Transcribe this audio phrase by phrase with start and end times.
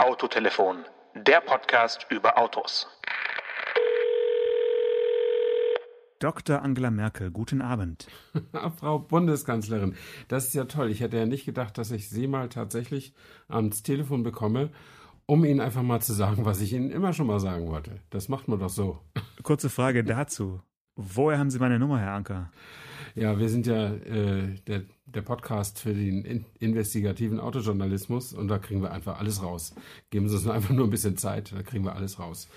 [0.00, 0.78] Autotelefon,
[1.14, 2.88] der Podcast über Autos.
[6.20, 6.62] Dr.
[6.62, 8.06] Angela Merkel, guten Abend.
[8.78, 9.94] Frau Bundeskanzlerin,
[10.28, 10.90] das ist ja toll.
[10.90, 13.12] Ich hätte ja nicht gedacht, dass ich Sie mal tatsächlich
[13.46, 14.70] ans Telefon bekomme,
[15.26, 18.00] um Ihnen einfach mal zu sagen, was ich Ihnen immer schon mal sagen wollte.
[18.08, 19.00] Das macht man doch so.
[19.42, 20.62] Kurze Frage dazu.
[20.96, 22.50] Woher haben Sie meine Nummer, Herr Anker?
[23.14, 28.58] Ja, wir sind ja äh, der, der Podcast für den in investigativen Autojournalismus und da
[28.58, 29.74] kriegen wir einfach alles raus.
[30.10, 32.48] Geben Sie uns einfach nur ein bisschen Zeit, da kriegen wir alles raus.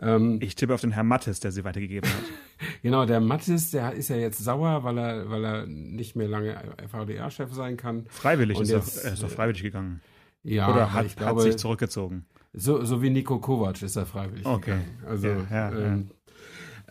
[0.00, 2.22] Ähm, ich tippe auf den Herrn Mattes, der sie weitergegeben hat.
[2.82, 6.56] genau, der Mattes, der ist ja jetzt sauer, weil er, weil er nicht mehr lange
[6.90, 8.06] VDA-Chef sein kann.
[8.08, 10.00] Freiwillig ist, jetzt, er, ist doch freiwillig gegangen.
[10.42, 12.26] Ja, Oder hat, glaube, hat sich zurückgezogen.
[12.52, 14.44] So, so wie Nico Kovac ist er freiwillig.
[14.44, 14.72] Okay.
[14.72, 14.98] Gegangen.
[15.06, 16.10] Also ja, ja, ähm,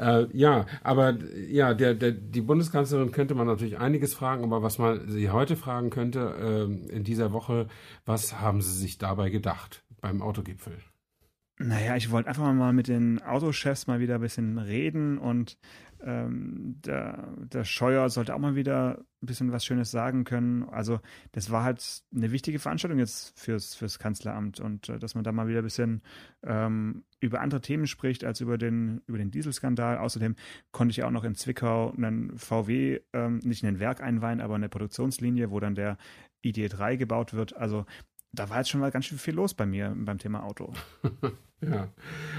[0.01, 4.79] äh, ja, aber ja, der, der, die Bundeskanzlerin könnte man natürlich einiges fragen, aber was
[4.79, 6.19] man sie heute fragen könnte
[6.89, 7.67] äh, in dieser Woche,
[8.05, 10.80] was haben Sie sich dabei gedacht beim Autogipfel?
[11.59, 15.59] Naja, ich wollte einfach mal mit den Autochefs mal wieder ein bisschen reden und
[16.03, 20.63] ähm, der, der Scheuer sollte auch mal wieder ein bisschen was Schönes sagen können.
[20.63, 20.99] Also
[21.31, 25.31] das war halt eine wichtige Veranstaltung jetzt fürs, fürs Kanzleramt und äh, dass man da
[25.31, 26.02] mal wieder ein bisschen
[26.43, 29.97] ähm, über andere Themen spricht als über den, über den Dieselskandal.
[29.97, 30.35] Außerdem
[30.71, 34.55] konnte ich auch noch in Zwickau einen VW, ähm, nicht in ein Werk einweihen, aber
[34.55, 35.97] eine Produktionslinie, wo dann der
[36.43, 37.55] ID3 gebaut wird.
[37.55, 37.86] Also
[38.33, 40.73] da war jetzt schon mal ganz schön viel los bei mir beim Thema Auto.
[41.61, 41.89] ja,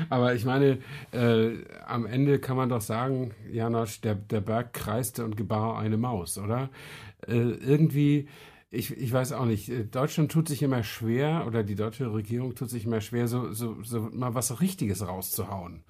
[0.09, 0.79] aber ich meine,
[1.13, 5.97] äh, am Ende kann man doch sagen, Janosch, der, der Berg kreiste und gebar eine
[5.97, 6.71] Maus, oder?
[7.27, 8.29] Äh, irgendwie,
[8.71, 12.55] ich, ich weiß auch nicht, äh, Deutschland tut sich immer schwer, oder die deutsche Regierung
[12.55, 15.85] tut sich immer schwer, so, so, so mal was Richtiges rauszuhauen.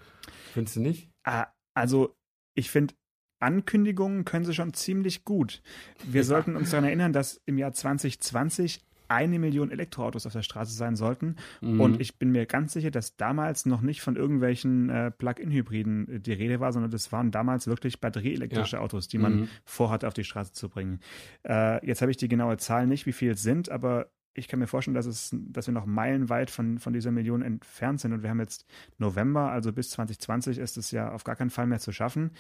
[0.53, 1.11] Findest du nicht?
[1.25, 2.17] Ah, also,
[2.55, 2.95] ich finde,
[3.39, 5.63] Ankündigungen können sie schon ziemlich gut.
[6.05, 6.27] Wir ja.
[6.27, 10.97] sollten uns daran erinnern, dass im Jahr 2020 eine Million Elektroautos auf der Straße sein
[10.97, 11.37] sollten.
[11.61, 11.81] Mhm.
[11.81, 16.21] Und ich bin mir ganz sicher, dass damals noch nicht von irgendwelchen äh, Plug-in-Hybriden äh,
[16.21, 18.83] die Rede war, sondern das waren damals wirklich batterieelektrische ja.
[18.83, 19.49] Autos, die man mhm.
[19.65, 21.01] vorhat, auf die Straße zu bringen.
[21.47, 24.59] Äh, jetzt habe ich die genaue Zahl nicht, wie viel es sind, aber ich kann
[24.59, 28.13] mir vorstellen, dass, es, dass wir noch meilenweit von, von dieser Million entfernt sind.
[28.13, 28.67] Und wir haben jetzt
[28.99, 32.31] November, also bis 2020 ist es ja auf gar keinen Fall mehr zu schaffen.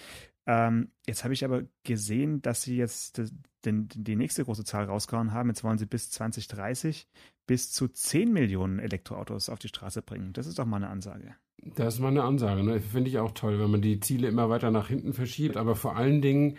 [0.47, 3.20] Ähm, jetzt habe ich aber gesehen, dass sie jetzt
[3.64, 5.50] den, die nächste große Zahl rausgehauen haben.
[5.50, 7.08] Jetzt wollen sie bis 2030
[7.47, 10.32] bis zu 10 Millionen Elektroautos auf die Straße bringen.
[10.32, 11.34] Das ist doch mal eine Ansage.
[11.76, 12.64] Das ist mal eine Ansage.
[12.64, 12.81] Ne?
[12.81, 15.56] Finde ich auch toll, wenn man die Ziele immer weiter nach hinten verschiebt.
[15.56, 16.56] Aber vor allen Dingen,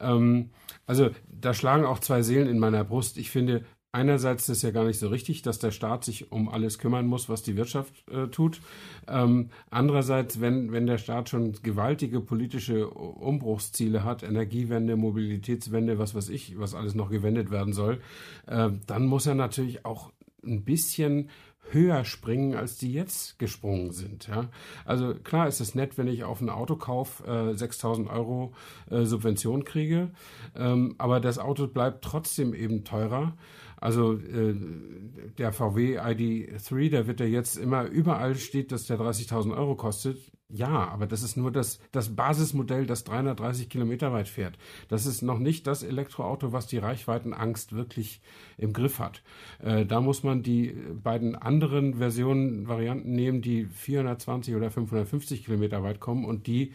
[0.00, 0.50] ähm,
[0.86, 3.18] also da schlagen auch zwei Seelen in meiner Brust.
[3.18, 3.64] Ich finde,
[3.96, 7.06] einerseits ist es ja gar nicht so richtig, dass der Staat sich um alles kümmern
[7.06, 8.60] muss, was die Wirtschaft äh, tut.
[9.08, 16.28] Ähm, andererseits, wenn, wenn der Staat schon gewaltige politische Umbruchsziele hat, Energiewende, Mobilitätswende, was weiß
[16.28, 18.00] ich, was alles noch gewendet werden soll,
[18.46, 20.12] äh, dann muss er natürlich auch
[20.44, 21.30] ein bisschen
[21.70, 24.28] höher springen, als die jetzt gesprungen sind.
[24.28, 24.48] Ja?
[24.84, 28.52] Also klar ist es nett, wenn ich auf einen Autokauf äh, 6000 Euro
[28.90, 30.10] äh, Subvention kriege,
[30.54, 33.32] ähm, aber das Auto bleibt trotzdem eben teurer.
[33.86, 34.52] Also äh,
[35.38, 40.18] der VW ID3, der wird ja jetzt immer überall steht, dass der 30.000 Euro kostet.
[40.48, 44.58] Ja, aber das ist nur das, das Basismodell, das 330 Kilometer weit fährt.
[44.88, 48.20] Das ist noch nicht das Elektroauto, was die Reichweitenangst wirklich
[48.58, 49.22] im Griff hat.
[49.62, 55.84] Äh, da muss man die beiden anderen Versionen, Varianten nehmen, die 420 oder 550 Kilometer
[55.84, 56.72] weit kommen und die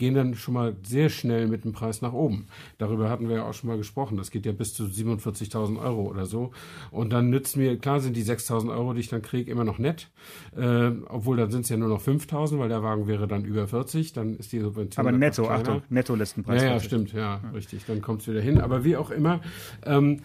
[0.00, 2.46] gehen dann schon mal sehr schnell mit dem Preis nach oben.
[2.78, 4.16] Darüber hatten wir ja auch schon mal gesprochen.
[4.16, 6.52] Das geht ja bis zu 47.000 Euro oder so.
[6.90, 9.78] Und dann nützt mir, klar sind die 6.000 Euro, die ich dann kriege, immer noch
[9.78, 10.08] nett.
[10.56, 13.68] Äh, obwohl dann sind es ja nur noch 5.000, weil der Wagen wäre dann über
[13.68, 14.14] 40.
[14.14, 15.06] Dann ist die Subvention.
[15.06, 16.62] Aber netto, Achtung, netto Listenpreis.
[16.62, 17.84] Ja, ja, stimmt, ja, ja, richtig.
[17.86, 18.58] Dann kommt es wieder hin.
[18.58, 19.42] Aber wie auch immer,
[19.84, 20.20] ähm,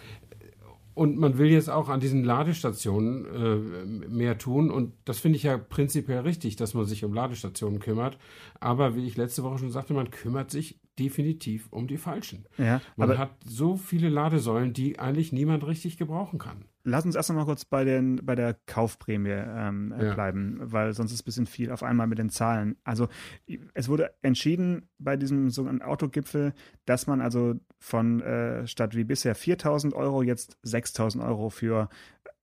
[0.95, 4.71] und man will jetzt auch an diesen Ladestationen äh, mehr tun.
[4.71, 8.17] Und das finde ich ja prinzipiell richtig, dass man sich um Ladestationen kümmert.
[8.59, 12.45] Aber wie ich letzte Woche schon sagte, man kümmert sich definitiv um die falschen.
[12.57, 16.65] Ja, man hat so viele Ladesäulen, die eigentlich niemand richtig gebrauchen kann.
[16.87, 20.13] Lass uns erst noch mal kurz bei, den, bei der Kaufprämie ähm, ja.
[20.13, 22.77] bleiben, weil sonst ist ein bisschen viel auf einmal mit den Zahlen.
[22.83, 23.09] Also
[23.73, 26.53] es wurde entschieden bei diesem sogenannten Autogipfel,
[26.85, 31.89] dass man also von äh, statt wie bisher 4.000 Euro jetzt 6.000 Euro für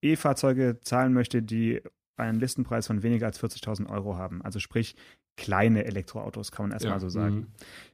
[0.02, 1.80] E-Fahrzeuge zahlen möchte, die
[2.16, 4.42] einen Listenpreis von weniger als 40.000 Euro haben.
[4.42, 4.96] Also sprich
[5.36, 7.00] kleine Elektroautos, kann man erstmal ja.
[7.00, 7.34] so sagen.
[7.34, 7.46] Mhm.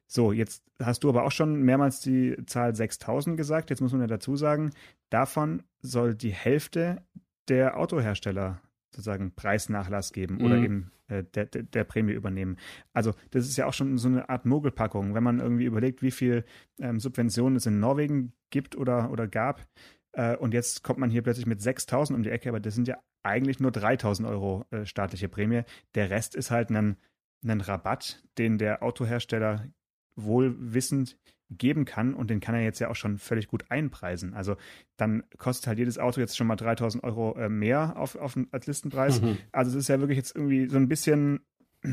[0.06, 3.70] So, jetzt hast du aber auch schon mehrmals die Zahl 6000 gesagt.
[3.70, 4.70] Jetzt muss man ja dazu sagen,
[5.10, 7.02] davon soll die Hälfte
[7.48, 10.44] der Autohersteller sozusagen Preisnachlass geben mhm.
[10.44, 12.56] oder eben äh, der, der, der, Prämie übernehmen.
[12.92, 15.14] Also das ist ja auch schon so eine Art Mogelpackung.
[15.14, 16.44] Wenn man irgendwie überlegt, wie viel
[16.80, 19.66] ähm, Subventionen es in Norwegen gibt oder, oder gab,
[20.12, 22.88] Äh, und jetzt kommt man hier plötzlich mit 6.000 um die Ecke, aber das sind
[22.88, 25.62] ja eigentlich nur 3.000 Euro äh, staatliche Prämie.
[25.94, 26.96] Der Rest ist halt ein,
[27.42, 29.66] ein Rabatt, den der Autohersteller
[30.16, 31.16] wohlwissend
[31.50, 34.34] geben kann und den kann er jetzt ja auch schon völlig gut einpreisen.
[34.34, 34.56] Also
[34.96, 38.66] dann kostet halt jedes Auto jetzt schon mal 3000 Euro äh, mehr auf, auf als
[38.66, 39.22] Listenpreis.
[39.22, 39.38] Mhm.
[39.52, 41.40] Also es ist ja wirklich jetzt irgendwie so ein bisschen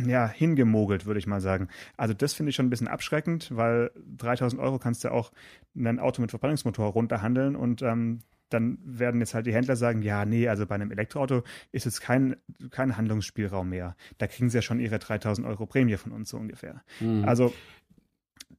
[0.08, 1.70] ja, hingemogelt, würde ich mal sagen.
[1.96, 5.32] Also das finde ich schon ein bisschen abschreckend, weil 3000 Euro kannst du auch
[5.76, 8.20] ein Auto mit Verbrennungsmotor runterhandeln und ähm,
[8.50, 12.00] dann werden jetzt halt die Händler sagen, ja, nee, also bei einem Elektroauto ist es
[12.00, 12.36] kein,
[12.72, 13.96] kein Handlungsspielraum mehr.
[14.18, 16.84] Da kriegen sie ja schon ihre 3000 Euro Prämie von uns so ungefähr.
[17.00, 17.26] Mhm.
[17.26, 17.54] Also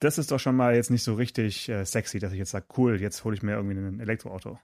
[0.00, 2.66] das ist doch schon mal jetzt nicht so richtig äh, sexy, dass ich jetzt sage,
[2.76, 4.58] cool, jetzt hole ich mir irgendwie ein Elektroauto.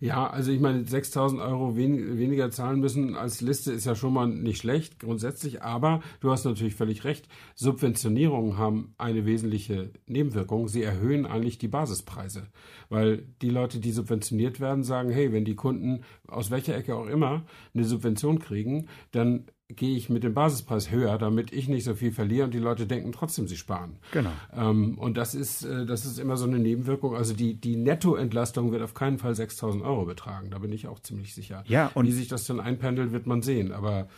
[0.00, 4.12] Ja, also ich meine, 6000 Euro wen weniger zahlen müssen als Liste ist ja schon
[4.12, 7.26] mal nicht schlecht grundsätzlich, aber du hast natürlich völlig recht.
[7.56, 10.68] Subventionierungen haben eine wesentliche Nebenwirkung.
[10.68, 12.46] Sie erhöhen eigentlich die Basispreise,
[12.88, 17.08] weil die Leute, die subventioniert werden, sagen, hey, wenn die Kunden aus welcher Ecke auch
[17.08, 17.44] immer
[17.74, 22.10] eine Subvention kriegen, dann gehe ich mit dem Basispreis höher, damit ich nicht so viel
[22.10, 23.98] verliere und die Leute denken trotzdem, sie sparen.
[24.12, 24.30] Genau.
[24.56, 27.14] Ähm, und das ist, äh, das ist immer so eine Nebenwirkung.
[27.14, 30.50] Also die, die Nettoentlastung wird auf keinen Fall 6000 Euro betragen.
[30.50, 31.64] Da bin ich auch ziemlich sicher.
[31.66, 33.72] Ja, und Wie sich das dann einpendelt, wird man sehen.
[33.72, 34.08] Aber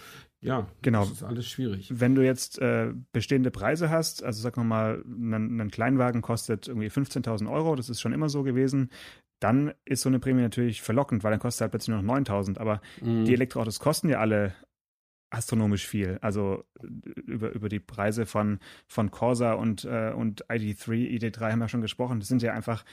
[0.41, 1.01] ja, genau.
[1.01, 1.93] das ist alles schwierig.
[1.93, 6.89] Wenn du jetzt äh, bestehende Preise hast, also sag mal, ein, ein Kleinwagen kostet irgendwie
[6.89, 8.91] 15.000 Euro, das ist schon immer so gewesen,
[9.41, 12.59] dann ist so eine Prämie natürlich verlockend, weil dann kostet halt plötzlich nur noch 9.000.
[12.59, 13.25] Aber mm.
[13.25, 14.55] die Elektroautos kosten ja alle
[15.31, 16.19] astronomisch viel.
[16.21, 16.65] Also
[17.27, 21.81] über, über die Preise von, von Corsa und, äh, und ID3, ID3 haben wir schon
[21.81, 22.21] gesprochen.
[22.21, 22.85] Das sind ja einfach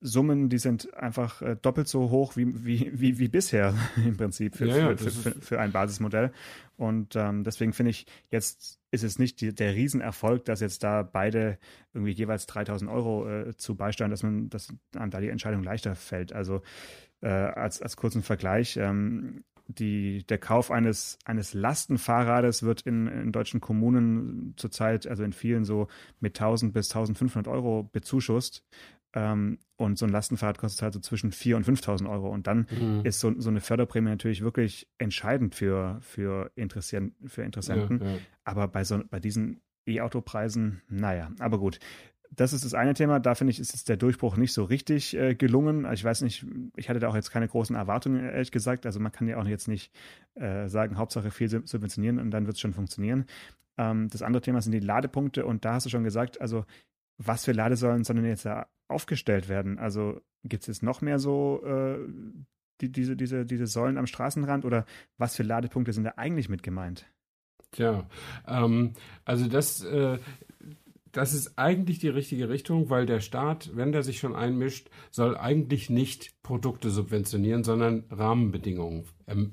[0.00, 4.56] Summen, die sind einfach äh, doppelt so hoch wie, wie, wie, wie bisher im Prinzip
[4.56, 6.32] für, ja, ja, für, für, für, ein Basismodell.
[6.76, 11.02] Und ähm, deswegen finde ich, jetzt ist es nicht die, der Riesenerfolg, dass jetzt da
[11.02, 11.58] beide
[11.92, 15.96] irgendwie jeweils 3000 Euro äh, zu beisteuern, dass man, dass einem da die Entscheidung leichter
[15.96, 16.32] fällt.
[16.32, 16.62] Also
[17.20, 23.32] äh, als, als kurzen Vergleich, ähm, die, der Kauf eines, eines Lastenfahrrades wird in, in
[23.32, 25.88] deutschen Kommunen zurzeit, also in vielen so
[26.20, 28.64] mit 1000 bis 1500 Euro bezuschusst.
[29.14, 32.30] Ähm, und so ein Lastenfahrrad kostet halt so zwischen 4.000 und 5.000 Euro.
[32.30, 33.00] Und dann mhm.
[33.04, 38.00] ist so, so eine Förderprämie natürlich wirklich entscheidend für, für, Interessieren, für Interessenten.
[38.00, 38.18] Ja, ja.
[38.44, 41.78] Aber bei, so, bei diesen E-Auto-Preisen, naja, aber gut
[42.36, 43.20] das ist das eine Thema.
[43.20, 45.90] Da finde ich, ist der Durchbruch nicht so richtig äh, gelungen.
[45.92, 46.46] Ich weiß nicht,
[46.76, 48.86] ich hatte da auch jetzt keine großen Erwartungen, ehrlich gesagt.
[48.86, 49.92] Also man kann ja auch jetzt nicht
[50.34, 53.26] äh, sagen, Hauptsache viel subventionieren und dann wird es schon funktionieren.
[53.78, 56.64] Ähm, das andere Thema sind die Ladepunkte und da hast du schon gesagt, also
[57.18, 59.78] was für Ladesäulen sollen denn jetzt da aufgestellt werden?
[59.78, 61.98] Also gibt es jetzt noch mehr so äh,
[62.80, 64.84] die, diese, diese, diese Säulen am Straßenrand oder
[65.16, 67.06] was für Ladepunkte sind da eigentlich mit gemeint?
[67.70, 68.06] Tja,
[68.46, 68.92] ähm,
[69.24, 70.18] also das, äh,
[71.14, 75.36] das ist eigentlich die richtige Richtung, weil der Staat, wenn der sich schon einmischt, soll
[75.36, 79.04] eigentlich nicht Produkte subventionieren, sondern Rahmenbedingungen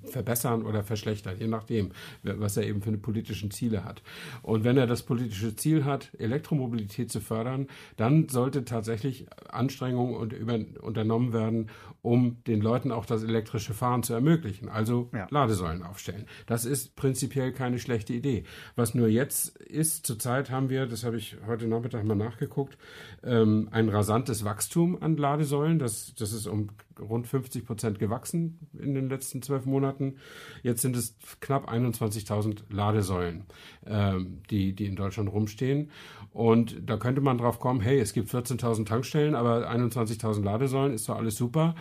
[0.03, 1.91] verbessern oder verschlechtern, je nachdem,
[2.23, 4.01] was er eben für eine politischen Ziele hat.
[4.41, 10.33] Und wenn er das politische Ziel hat, Elektromobilität zu fördern, dann sollte tatsächlich Anstrengungen und
[10.33, 11.69] über, unternommen werden,
[12.01, 14.69] um den Leuten auch das elektrische Fahren zu ermöglichen.
[14.69, 15.27] Also ja.
[15.29, 16.25] Ladesäulen aufstellen.
[16.47, 18.44] Das ist prinzipiell keine schlechte Idee.
[18.75, 22.77] Was nur jetzt ist, zurzeit haben wir, das habe ich heute Nachmittag mal nachgeguckt,
[23.23, 25.79] ähm, ein rasantes Wachstum an Ladesäulen.
[25.79, 30.15] Das, das ist um rund 50 Prozent gewachsen in den letzten zwölf Monaten.
[30.63, 33.45] Jetzt sind es knapp 21.000 Ladesäulen,
[33.85, 35.91] ähm, die, die in Deutschland rumstehen.
[36.33, 41.09] Und da könnte man drauf kommen, hey, es gibt 14.000 Tankstellen, aber 21.000 Ladesäulen ist
[41.09, 41.75] doch alles super.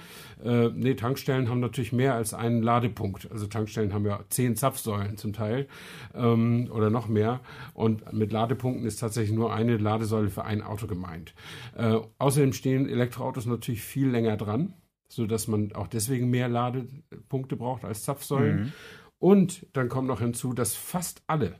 [0.45, 3.31] Äh, nee, Tankstellen haben natürlich mehr als einen Ladepunkt.
[3.31, 5.69] Also Tankstellen haben ja zehn Zapfsäulen zum Teil
[6.15, 7.41] ähm, oder noch mehr.
[7.75, 11.33] Und mit Ladepunkten ist tatsächlich nur eine Ladesäule für ein Auto gemeint.
[11.77, 14.75] Äh, außerdem stehen Elektroautos natürlich viel länger dran
[15.11, 18.61] so dass man auch deswegen mehr Ladepunkte braucht als Zapfsäulen.
[18.61, 18.73] Mhm.
[19.19, 21.59] Und dann kommt noch hinzu, dass fast alle,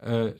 [0.00, 0.32] äh,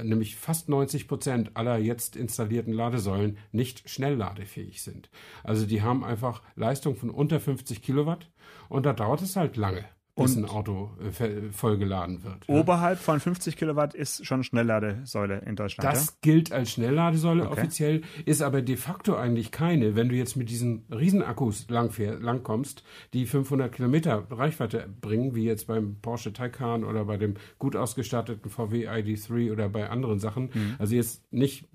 [0.00, 5.10] nämlich fast 90 Prozent aller jetzt installierten Ladesäulen nicht schnellladefähig sind.
[5.42, 8.30] Also die haben einfach Leistung von unter 50 Kilowatt
[8.68, 12.48] und da dauert es halt lange bis ein Auto äh, vollgeladen wird.
[12.48, 13.02] Oberhalb ja.
[13.02, 15.90] von 50 Kilowatt ist schon Schnellladesäule in Deutschland.
[15.90, 16.12] Das ja?
[16.20, 17.52] gilt als Schnellladesäule okay.
[17.52, 22.84] offiziell, ist aber de facto eigentlich keine, wenn du jetzt mit diesen Riesenakkus langfähr, langkommst,
[23.14, 28.50] die 500 Kilometer Reichweite bringen, wie jetzt beim Porsche Taycan oder bei dem gut ausgestatteten
[28.50, 30.50] VW ID3 oder bei anderen Sachen.
[30.52, 30.76] Mhm.
[30.78, 31.68] Also jetzt nicht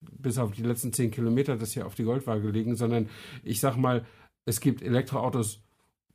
[0.00, 3.08] bis auf die letzten 10 Kilometer das hier auf die Goldwaage legen, sondern
[3.44, 4.04] ich sag mal,
[4.46, 5.62] es gibt Elektroautos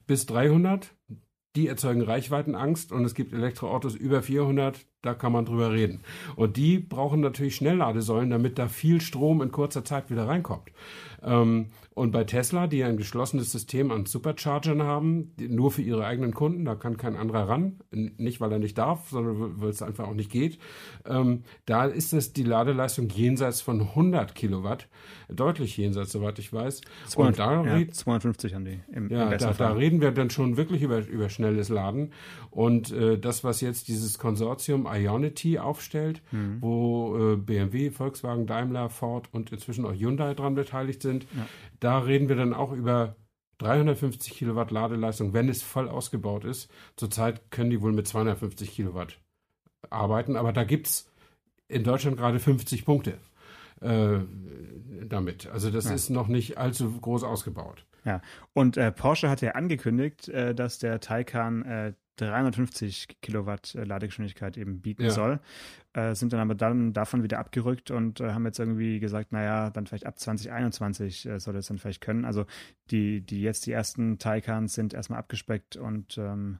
[0.06, 0.94] bis 300,
[1.56, 6.02] die erzeugen Reichweitenangst und es gibt Elektroautos über 400, da kann man drüber reden.
[6.36, 10.72] Und die brauchen natürlich Schnellladesäulen, damit da viel Strom in kurzer Zeit wieder reinkommt.
[11.24, 16.34] Ähm, und bei Tesla, die ein geschlossenes System an Superchargern haben, nur für ihre eigenen
[16.34, 20.08] Kunden, da kann kein anderer ran, nicht weil er nicht darf, sondern weil es einfach
[20.08, 20.60] auch nicht geht,
[21.06, 24.88] ähm, da ist es die Ladeleistung jenseits von 100 Kilowatt,
[25.28, 26.82] deutlich jenseits, soweit ich weiß.
[27.08, 28.80] 200, und da ja, 250 haben die.
[28.94, 32.14] Im, ja, im da, da, reden wir dann schon wirklich über, über schnelles Laden.
[32.50, 36.58] Und äh, das, was jetzt dieses Konsortium Ionity aufstellt, mhm.
[36.62, 41.46] wo äh, BMW, Volkswagen, Daimler, Ford und inzwischen auch Hyundai dran beteiligt sind, ja.
[41.80, 43.16] Da reden wir dann auch über
[43.60, 46.70] 350 Kilowatt Ladeleistung, wenn es voll ausgebaut ist.
[46.96, 49.20] Zurzeit können die wohl mit 250 Kilowatt
[49.90, 51.10] arbeiten, aber da gibt es
[51.68, 53.18] in Deutschland gerade 50 Punkte
[53.82, 54.20] äh,
[55.06, 55.48] damit.
[55.48, 55.94] Also das ja.
[55.94, 57.86] ist noch nicht allzu groß ausgebaut.
[58.06, 58.22] Ja,
[58.54, 61.94] und äh, Porsche hat ja angekündigt, äh, dass der Taycan äh,
[62.28, 65.12] 350 Kilowatt äh, Ladegeschwindigkeit eben bieten ja.
[65.12, 65.40] soll,
[65.94, 69.70] äh, sind dann aber dann davon wieder abgerückt und äh, haben jetzt irgendwie gesagt, naja,
[69.70, 72.26] dann vielleicht ab 2021 äh, soll es dann vielleicht können.
[72.26, 72.46] Also
[72.92, 76.60] die, die jetzt die ersten Taycans sind erstmal abgespeckt und ähm,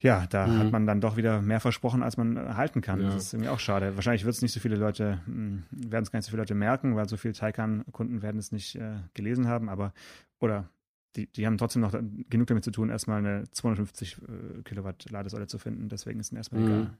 [0.00, 0.58] ja, da mhm.
[0.58, 3.00] hat man dann doch wieder mehr versprochen, als man äh, halten kann.
[3.00, 3.06] Ja.
[3.06, 3.96] Das ist irgendwie auch schade.
[3.96, 6.54] Wahrscheinlich wird es nicht so viele Leute, hm, werden es gar nicht so viele Leute
[6.54, 9.92] merken, weil so viele Taycan-Kunden werden es nicht äh, gelesen haben, aber
[10.38, 10.68] oder
[11.18, 11.92] die, die haben trotzdem noch
[12.30, 15.88] genug damit zu tun, erstmal eine 250 äh, Kilowatt Ladesäule zu finden.
[15.88, 16.68] Deswegen ist es erstmal mhm.
[16.68, 16.98] egal.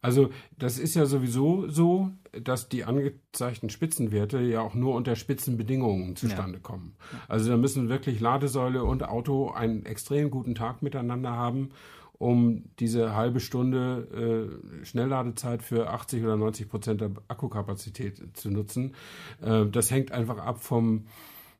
[0.00, 6.14] Also das ist ja sowieso so, dass die angezeigten Spitzenwerte ja auch nur unter Spitzenbedingungen
[6.14, 6.62] zustande ja.
[6.62, 6.96] kommen.
[7.26, 11.70] Also da müssen wirklich Ladesäule und Auto einen extrem guten Tag miteinander haben,
[12.12, 18.94] um diese halbe Stunde äh, Schnellladezeit für 80 oder 90 Prozent der Akkukapazität zu nutzen.
[19.42, 21.06] Äh, das hängt einfach ab vom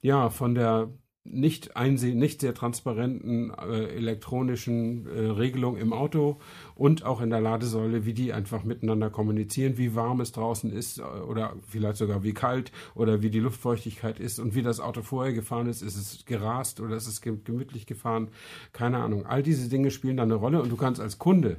[0.01, 0.91] ja, von der
[1.31, 6.37] nicht einsehen, nicht sehr transparenten äh, elektronischen äh, Regelung im Auto
[6.75, 10.99] und auch in der Ladesäule, wie die einfach miteinander kommunizieren, wie warm es draußen ist
[10.99, 15.03] äh, oder vielleicht sogar wie kalt oder wie die Luftfeuchtigkeit ist und wie das Auto
[15.03, 15.83] vorher gefahren ist.
[15.83, 18.29] Ist es gerast oder ist es gemütlich gefahren?
[18.73, 19.27] Keine Ahnung.
[19.27, 21.59] All diese Dinge spielen da eine Rolle und du kannst als Kunde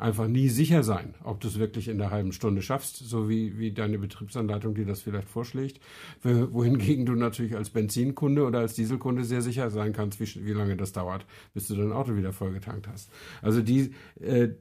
[0.00, 3.58] einfach nie sicher sein, ob du es wirklich in der halben Stunde schaffst, so wie,
[3.58, 5.80] wie deine Betriebsanleitung dir das vielleicht vorschlägt.
[6.22, 10.76] Wohingegen du natürlich als Benzinkunde oder als Dieselkunde sehr sicher sein kannst, wie, wie lange
[10.76, 13.10] das dauert, bis du dein Auto wieder vollgetankt hast.
[13.42, 14.54] Also die, äh,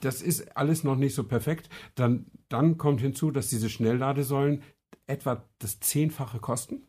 [0.00, 1.68] das ist alles noch nicht so perfekt.
[1.94, 4.62] Dann, dann kommt hinzu, dass diese Schnellladesäulen
[5.06, 6.86] etwa das Zehnfache kosten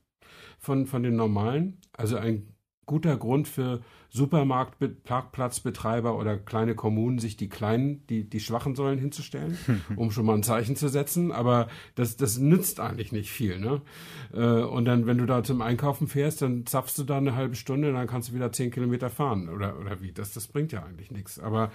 [0.57, 1.81] von, von den normalen.
[1.93, 2.53] Also ein
[2.87, 9.57] guter Grund für Supermarktparkplatzbetreiber oder kleine Kommunen, sich die kleinen, die, die schwachen Säulen hinzustellen,
[9.95, 11.31] um schon mal ein Zeichen zu setzen.
[11.31, 13.59] Aber das, das nützt eigentlich nicht viel.
[13.59, 13.81] Ne?
[14.33, 17.55] Äh, und dann, wenn du da zum Einkaufen fährst, dann zapfst du da eine halbe
[17.55, 19.49] Stunde, dann kannst du wieder zehn Kilometer fahren.
[19.49, 20.13] Oder, oder wie?
[20.13, 21.39] Das, das bringt ja eigentlich nichts.
[21.39, 21.71] Aber,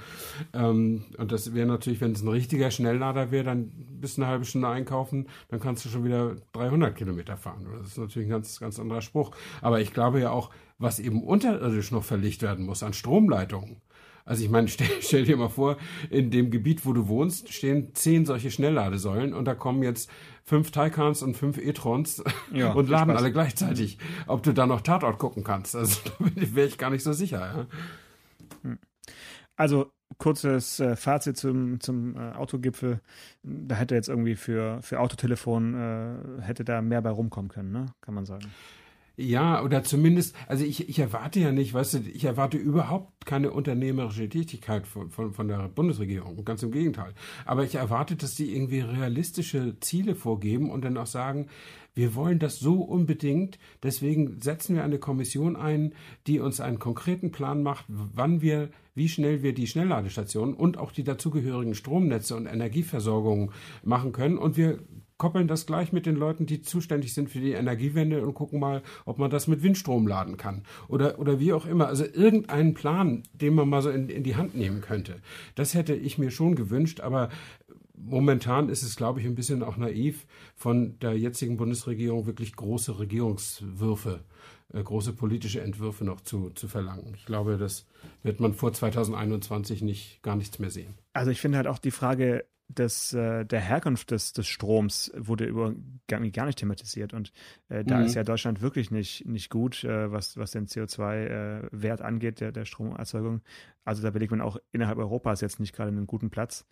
[0.54, 4.30] ähm, und das wäre natürlich, wenn es ein richtiger Schnelllader wäre, dann bist du eine
[4.30, 7.66] halbe Stunde einkaufen, dann kannst du schon wieder 300 Kilometer fahren.
[7.78, 9.32] Das ist natürlich ein ganz, ganz anderer Spruch.
[9.60, 10.50] Aber ich glaube ja auch,
[10.82, 13.80] was eben unterirdisch noch verlegt werden muss an Stromleitungen.
[14.24, 15.76] Also ich meine, stell, stell, dir mal vor,
[16.10, 20.10] in dem Gebiet, wo du wohnst, stehen zehn solche Schnellladesäulen und da kommen jetzt
[20.44, 22.22] fünf Taycans und fünf e-trons
[22.52, 23.98] ja, und laden alle gleichzeitig.
[24.26, 27.40] Ob du da noch Tatort gucken kannst, also da wäre ich gar nicht so sicher.
[27.40, 27.66] Ja?
[28.62, 28.78] Hm.
[29.56, 33.00] Also kurzes äh, Fazit zum, zum äh, Autogipfel.
[33.42, 37.86] Da hätte jetzt irgendwie für, für Autotelefon äh, hätte da mehr bei rumkommen können, ne?
[38.00, 38.46] kann man sagen.
[39.16, 43.50] Ja, oder zumindest, also ich, ich erwarte ja nicht, weißt du, ich erwarte überhaupt keine
[43.50, 47.12] unternehmerische Tätigkeit von, von, von der Bundesregierung, ganz im Gegenteil.
[47.44, 51.48] Aber ich erwarte, dass die irgendwie realistische Ziele vorgeben und dann auch sagen,
[51.94, 55.92] wir wollen das so unbedingt, deswegen setzen wir eine Kommission ein,
[56.26, 60.90] die uns einen konkreten Plan macht, wann wir, wie schnell wir die Schnellladestationen und auch
[60.90, 63.52] die dazugehörigen Stromnetze und Energieversorgung
[63.84, 64.38] machen können.
[64.38, 64.78] Und wir
[65.22, 68.82] koppeln das gleich mit den Leuten, die zuständig sind für die Energiewende und gucken mal,
[69.04, 70.64] ob man das mit Windstrom laden kann.
[70.88, 71.86] Oder, oder wie auch immer.
[71.86, 75.20] Also irgendeinen Plan, den man mal so in, in die Hand nehmen könnte.
[75.54, 77.28] Das hätte ich mir schon gewünscht, aber
[77.94, 80.26] momentan ist es, glaube ich, ein bisschen auch naiv,
[80.56, 84.24] von der jetzigen Bundesregierung wirklich große Regierungswürfe,
[84.72, 87.12] äh, große politische Entwürfe noch zu, zu verlangen.
[87.14, 87.86] Ich glaube, das
[88.24, 90.94] wird man vor 2021 nicht, gar nichts mehr sehen.
[91.12, 92.44] Also ich finde halt auch die Frage,
[92.78, 95.74] des, äh, der Herkunft des, des Stroms wurde über,
[96.08, 97.12] gar, gar nicht thematisiert.
[97.14, 97.32] Und
[97.68, 98.06] äh, da mhm.
[98.06, 102.52] ist ja Deutschland wirklich nicht, nicht gut, äh, was, was den CO2-Wert äh, angeht, der,
[102.52, 103.42] der Stromerzeugung.
[103.84, 106.66] Also da belegt man auch innerhalb Europas jetzt nicht gerade einen guten Platz.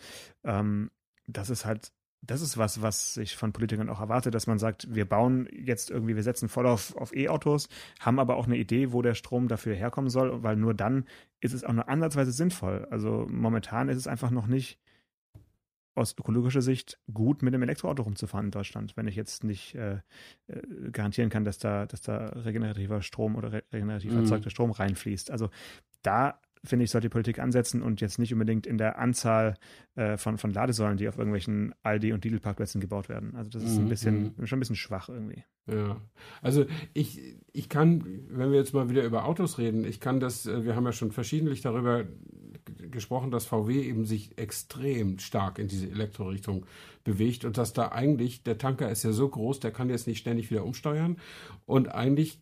[0.44, 0.90] Ähm,
[1.26, 1.92] das ist halt
[2.22, 5.90] das ist was, was ich von Politikern auch erwarte, dass man sagt, wir bauen jetzt
[5.90, 9.48] irgendwie, wir setzen voll auf, auf E-Autos, haben aber auch eine Idee, wo der Strom
[9.48, 11.06] dafür herkommen soll, weil nur dann
[11.40, 12.86] ist es auch nur ansatzweise sinnvoll.
[12.90, 14.78] Also momentan ist es einfach noch nicht
[15.94, 20.00] aus ökologischer Sicht gut, mit einem Elektroauto rumzufahren in Deutschland, wenn ich jetzt nicht äh,
[20.46, 24.20] äh garantieren kann, dass da, dass da regenerativer Strom oder regenerativ mhm.
[24.20, 25.30] erzeugter Strom reinfließt.
[25.30, 25.50] Also
[26.02, 29.56] da finde ich, sollte die Politik ansetzen und jetzt nicht unbedingt in der Anzahl
[29.94, 33.34] äh, von, von Ladesäulen, die auf irgendwelchen Aldi- und Lidl-Parkplätzen gebaut werden.
[33.34, 34.46] Also das ist ein mhm, bisschen, mhm.
[34.46, 35.44] schon ein bisschen schwach irgendwie.
[35.66, 36.00] Ja,
[36.42, 40.46] also ich, ich kann, wenn wir jetzt mal wieder über Autos reden, ich kann das,
[40.46, 42.04] äh, wir haben ja schon verschiedentlich darüber
[42.92, 46.66] gesprochen, dass VW eben sich extrem stark in diese Elektrorichtung
[47.04, 50.18] bewegt und dass da eigentlich, der Tanker ist ja so groß, der kann jetzt nicht
[50.18, 51.16] ständig wieder umsteuern
[51.66, 52.40] und eigentlich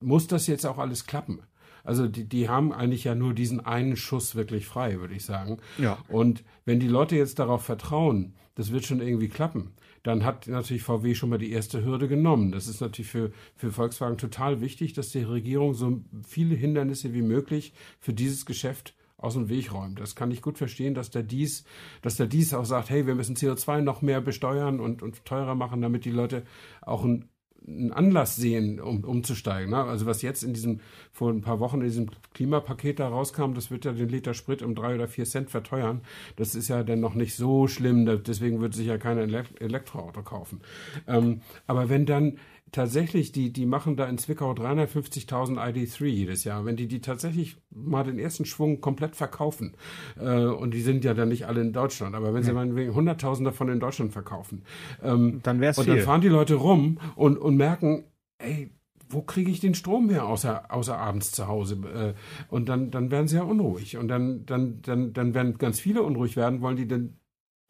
[0.00, 1.42] muss das jetzt auch alles klappen.
[1.84, 5.58] Also die, die haben eigentlich ja nur diesen einen Schuss wirklich frei, würde ich sagen.
[5.78, 5.98] Ja.
[6.08, 10.82] Und wenn die Leute jetzt darauf vertrauen, das wird schon irgendwie klappen, dann hat natürlich
[10.82, 12.52] VW schon mal die erste Hürde genommen.
[12.52, 17.22] Das ist natürlich für, für Volkswagen total wichtig, dass die Regierung so viele Hindernisse wie
[17.22, 20.00] möglich für dieses Geschäft aus dem Weg räumt.
[20.00, 21.64] Das kann ich gut verstehen, dass der dies,
[22.02, 25.54] dass der dies auch sagt, hey, wir müssen CO2 noch mehr besteuern und, und teurer
[25.54, 26.44] machen, damit die Leute
[26.80, 27.28] auch ein
[27.68, 29.70] einen Anlass sehen, um umzusteigen.
[29.70, 29.84] Ne?
[29.84, 30.80] Also was jetzt in diesem,
[31.12, 34.62] vor ein paar Wochen in diesem Klimapaket da rauskam, das wird ja den Liter Sprit
[34.62, 36.00] um drei oder vier Cent verteuern.
[36.36, 39.22] Das ist ja dann noch nicht so schlimm, deswegen wird sich ja keiner
[39.60, 40.60] Elektroauto kaufen.
[41.06, 42.38] Ähm, aber wenn dann
[42.72, 46.64] tatsächlich, die, die machen da in Zwickau 350.000 ID3 jedes Jahr.
[46.64, 49.76] Wenn die die tatsächlich mal den ersten Schwung komplett verkaufen,
[50.18, 53.44] äh, und die sind ja dann nicht alle in Deutschland, aber wenn sie mal 100.000
[53.44, 54.64] davon in Deutschland verkaufen,
[55.02, 55.96] ähm, dann wär's Und viel.
[55.96, 58.04] dann fahren die Leute rum und, und merken,
[58.38, 58.70] ey,
[59.10, 61.76] wo kriege ich den Strom her, außer, außer abends zu Hause?
[61.94, 62.14] Äh,
[62.52, 63.96] und dann, dann werden sie ja unruhig.
[63.96, 67.18] Und dann, dann, dann, dann werden ganz viele unruhig werden, wollen die den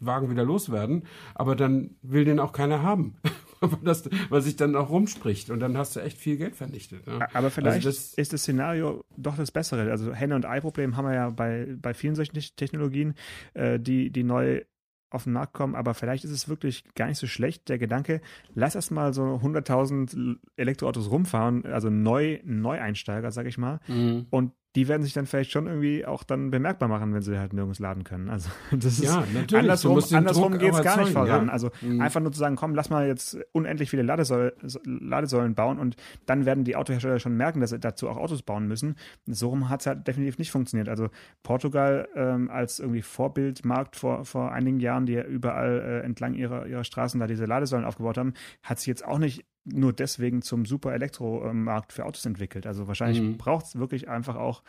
[0.00, 3.16] Wagen wieder loswerden, aber dann will den auch keiner haben.
[3.82, 5.50] das, was sich dann auch rumspricht.
[5.50, 7.06] Und dann hast du echt viel Geld vernichtet.
[7.06, 7.14] Ne?
[7.14, 9.90] Aber also vielleicht also das, ist das Szenario doch das Bessere.
[9.90, 13.14] Also Henne- und Ei-Problem haben wir ja bei, bei vielen solchen Technologien,
[13.54, 14.62] äh, die, die neu
[15.10, 18.20] auf den Markt kommen, aber vielleicht ist es wirklich gar nicht so schlecht, der Gedanke,
[18.54, 24.26] lass erst mal so 100.000 Elektroautos rumfahren, also neu, Neueinsteiger, sag ich mal, mhm.
[24.30, 27.52] und die werden sich dann vielleicht schon irgendwie auch dann bemerkbar machen, wenn sie halt
[27.52, 28.30] nirgends laden können.
[28.30, 31.46] Also das ist ja, andersrum, andersrum geht es gar nicht voran.
[31.48, 31.52] Ja.
[31.52, 32.00] Also mhm.
[32.00, 36.46] einfach nur zu sagen, komm, lass mal jetzt unendlich viele Ladesäul Ladesäulen bauen und dann
[36.46, 38.94] werden die Autohersteller schon merken, dass sie dazu auch Autos bauen müssen.
[39.26, 40.88] So rum hat es halt definitiv nicht funktioniert.
[40.88, 41.08] Also
[41.42, 46.66] Portugal ähm, als irgendwie Vorbildmarkt vor, vor einigen Jahren, die ja überall äh, entlang ihrer,
[46.66, 50.64] ihrer Straßen da diese Ladesäulen aufgebaut haben, hat sich jetzt auch nicht nur deswegen zum
[50.64, 52.66] super Elektromarkt für Autos entwickelt.
[52.66, 53.36] Also wahrscheinlich mhm.
[53.36, 54.62] braucht es wirklich einfach auch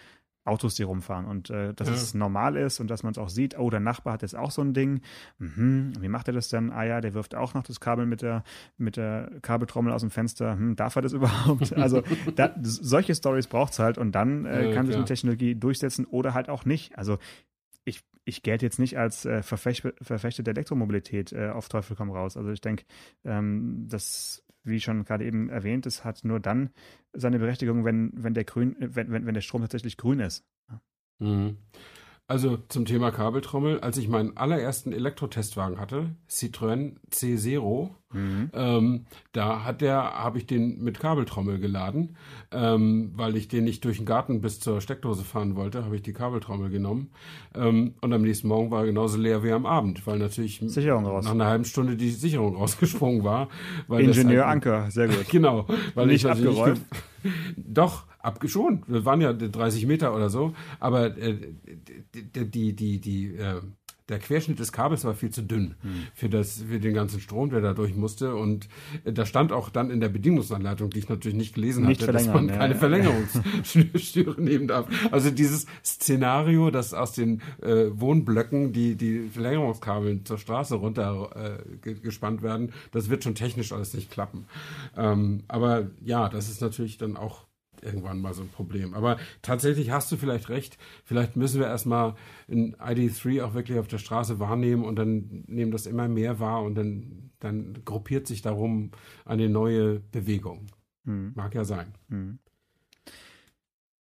[0.46, 1.94] Autos, die rumfahren und äh, dass ja.
[1.94, 4.52] es normal ist und dass man es auch sieht, oh, der Nachbar hat jetzt auch
[4.52, 5.02] so ein Ding.
[5.38, 6.72] Mhm, wie macht er das denn?
[6.72, 8.44] Ah ja, der wirft auch noch das Kabel mit der,
[8.78, 10.54] mit der Kabeltrommel aus dem Fenster.
[10.54, 11.74] Hm, darf er das überhaupt?
[11.74, 12.02] Also
[12.36, 16.06] da, solche Stories braucht es halt und dann äh, ja, kann sich eine Technologie durchsetzen
[16.06, 16.98] oder halt auch nicht.
[16.98, 17.20] Also
[17.84, 22.10] ich, ich gelte jetzt nicht als äh, Verfecht, Verfechter der Elektromobilität äh, auf Teufel komm
[22.10, 22.38] raus.
[22.38, 22.86] Also ich denke,
[23.24, 26.70] ähm, das wie schon gerade eben erwähnt, es hat nur dann
[27.14, 30.46] seine Berechtigung, wenn, wenn, der, grün, wenn, wenn, wenn der Strom tatsächlich grün ist.
[31.20, 31.58] Mhm.
[32.30, 38.52] Also zum Thema Kabeltrommel, als ich meinen allerersten Elektrotestwagen hatte, Citroën C0, mhm.
[38.54, 42.18] ähm, da hat der, habe ich den mit Kabeltrommel geladen,
[42.52, 46.04] ähm, weil ich den nicht durch den Garten bis zur Steckdose fahren wollte, habe ich
[46.04, 47.10] die Kabeltrommel genommen.
[47.56, 51.32] Ähm, und am nächsten Morgen war er genauso leer wie am Abend, weil natürlich nach
[51.32, 53.50] einer halben Stunde die Sicherung rausgesprungen war.
[53.88, 55.28] Ingenieur halt, Anker, sehr gut.
[55.30, 55.66] genau,
[55.96, 56.82] weil nicht ich abgeräumt.
[57.58, 58.84] Doch, abgeschont.
[58.88, 61.38] Das waren ja 30 Meter oder so, aber äh,
[62.14, 63.62] die, die, die, die äh,
[64.10, 65.92] der Querschnitt des Kabels war viel zu dünn hm.
[66.14, 68.36] für, das, für den ganzen Strom, der da durch musste.
[68.36, 68.68] Und
[69.06, 72.12] äh, da stand auch dann in der Bedienungsanleitung, die ich natürlich nicht gelesen nicht hatte,
[72.12, 72.80] dass man ja, keine ja.
[72.80, 74.88] Verlängerungsschnüre nehmen darf.
[75.12, 81.94] Also dieses Szenario, dass aus den äh, Wohnblöcken die, die Verlängerungskabel zur Straße runter äh,
[81.94, 84.46] gespannt werden, das wird schon technisch alles nicht klappen.
[84.98, 87.49] Ähm, aber ja, das ist natürlich dann auch
[87.84, 88.94] irgendwann mal so ein Problem.
[88.94, 90.78] Aber tatsächlich hast du vielleicht recht.
[91.06, 92.16] Vielleicht müssen wir erstmal
[92.50, 96.64] ein ID3 auch wirklich auf der Straße wahrnehmen und dann nehmen das immer mehr wahr
[96.64, 98.92] und dann, dann gruppiert sich darum
[99.26, 100.68] eine neue Bewegung.
[101.06, 101.34] Hm.
[101.36, 101.94] Mag ja sein.
[102.10, 102.40] Hm.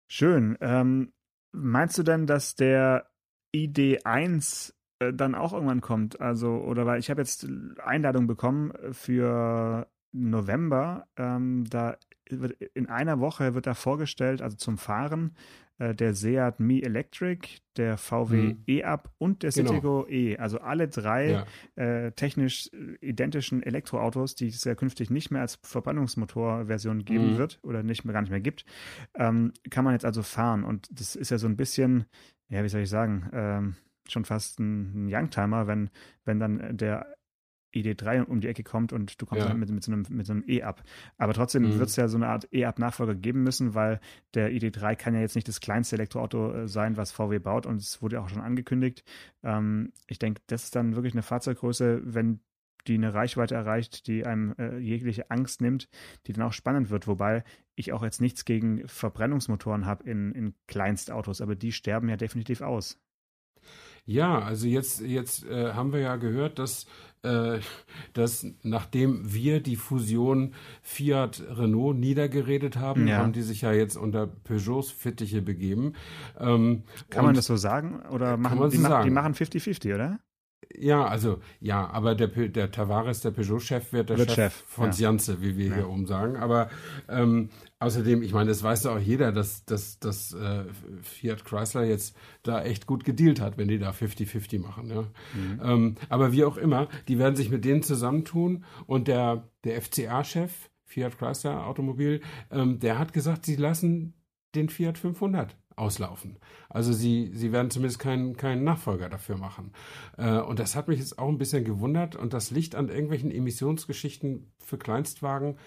[0.07, 0.57] Schön.
[0.61, 1.13] Ähm,
[1.51, 3.09] meinst du denn, dass der
[3.55, 6.19] ID1 äh, dann auch irgendwann kommt?
[6.19, 7.47] Also, oder weil ich habe jetzt
[7.83, 11.07] Einladung bekommen für November.
[11.15, 11.97] Ähm, da
[12.73, 15.35] in einer Woche wird da vorgestellt, also zum Fahren,
[15.77, 18.63] äh, der Seat Mi Electric, der VW Mhm.
[18.67, 19.69] E-Up und der Genau.
[19.71, 20.37] Citigo E.
[20.37, 21.45] Also alle drei
[21.77, 21.83] Ja.
[21.83, 27.37] äh, technisch äh, identischen Elektroautos, die es ja künftig nicht mehr als Verbrennungsmotorversion geben Mhm.
[27.37, 28.65] wird oder nicht mehr gar nicht mehr gibt,
[29.15, 30.63] ähm, kann man jetzt also fahren.
[30.63, 32.05] Und das ist ja so ein bisschen,
[32.49, 33.75] ja, wie soll ich sagen, ähm,
[34.07, 35.89] schon fast ein, ein Youngtimer, wenn,
[36.25, 37.15] wenn dann der
[37.73, 39.49] ID3 um die Ecke kommt und du kommst Ja.
[39.49, 40.83] dann mit, mit so einem, mit so einem E-Up.
[41.17, 41.79] Aber trotzdem Mhm.
[41.79, 43.99] wird es ja so eine Art E-Up-Nachfolger geben müssen, weil
[44.33, 47.77] der ID3 kann ja jetzt nicht das kleinste Elektroauto äh, sein, was VW baut und
[47.77, 49.03] es wurde ja auch schon angekündigt.
[49.43, 52.39] Ähm, ich denke, das ist dann wirklich eine Fahrzeuggröße, wenn
[52.87, 55.89] die eine Reichweite erreicht, die einem äh, jegliche Angst nimmt,
[56.25, 57.07] die dann auch spannend wird.
[57.07, 57.43] Wobei
[57.75, 62.61] ich auch jetzt nichts gegen Verbrennungsmotoren habe in, in Kleinstautos, aber die sterben ja definitiv
[62.61, 62.97] aus.
[64.09, 66.87] Ja, also jetzt, jetzt äh, haben wir ja gehört, dass,
[67.21, 67.59] äh,
[68.13, 73.17] dass nachdem wir die Fusion Fiat-Renault niedergeredet haben, Ja.
[73.17, 75.93] haben die sich ja jetzt unter Peugeots Fittiche begeben.
[76.39, 78.01] Ähm, Kann man das so sagen?
[78.09, 80.19] Oder machen, die, so machen, die machen 50-50, oder?
[80.75, 84.85] Ja, also, ja, aber der, der Tavares, der Peugeot-Chef, wird der Wird Chef, Chef, von
[84.87, 84.93] ja.
[84.93, 85.75] Sianze, wie wir Ja.
[85.75, 86.35] hier oben sagen.
[86.37, 86.69] Aber
[87.07, 90.65] ähm, außerdem, ich meine, das weiß ja auch jeder, dass, dass, dass äh,
[91.01, 94.89] Fiat Chrysler jetzt da echt gut gedealt hat, wenn die da 50-50 machen.
[94.89, 95.01] Ja.
[95.01, 95.61] Mhm.
[95.63, 100.51] Ähm, aber wie auch immer, die werden sich mit denen zusammentun und der, der FCA-Chef,
[100.85, 104.13] Fiat Chrysler Automobil, ähm, der hat gesagt, sie lassen
[104.55, 106.37] den Fiat 500 auslaufen.
[106.67, 109.71] Also sie, sie werden zumindest keinen, keinen Nachfolger dafür machen.
[110.17, 113.31] Äh, und das hat mich jetzt auch ein bisschen gewundert und das liegt an irgendwelchen
[113.31, 115.57] Emissionsgeschichten für Kleinstwagen.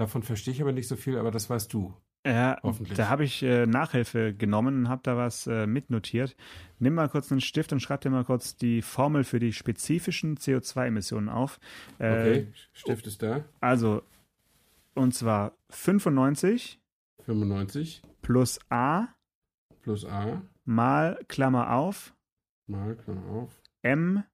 [0.00, 1.94] Davon verstehe ich aber nicht so viel, aber das weißt du.
[2.26, 2.96] Ja, Hoffentlich.
[2.96, 6.36] da habe ich äh, Nachhilfe genommen und habe da was äh, mitnotiert.
[6.78, 10.38] Nimm mal kurz einen Stift und schreib dir mal kurz die Formel für die spezifischen
[10.38, 11.60] CO2-Emissionen auf.
[11.98, 13.44] Äh, Okay, Stift ist da.
[13.60, 14.02] Also,
[14.94, 16.78] und zwar 95
[17.26, 19.08] 95 plus A
[19.82, 22.14] plus A mal Klammer auf
[22.66, 24.24] mal, Klammer auf, M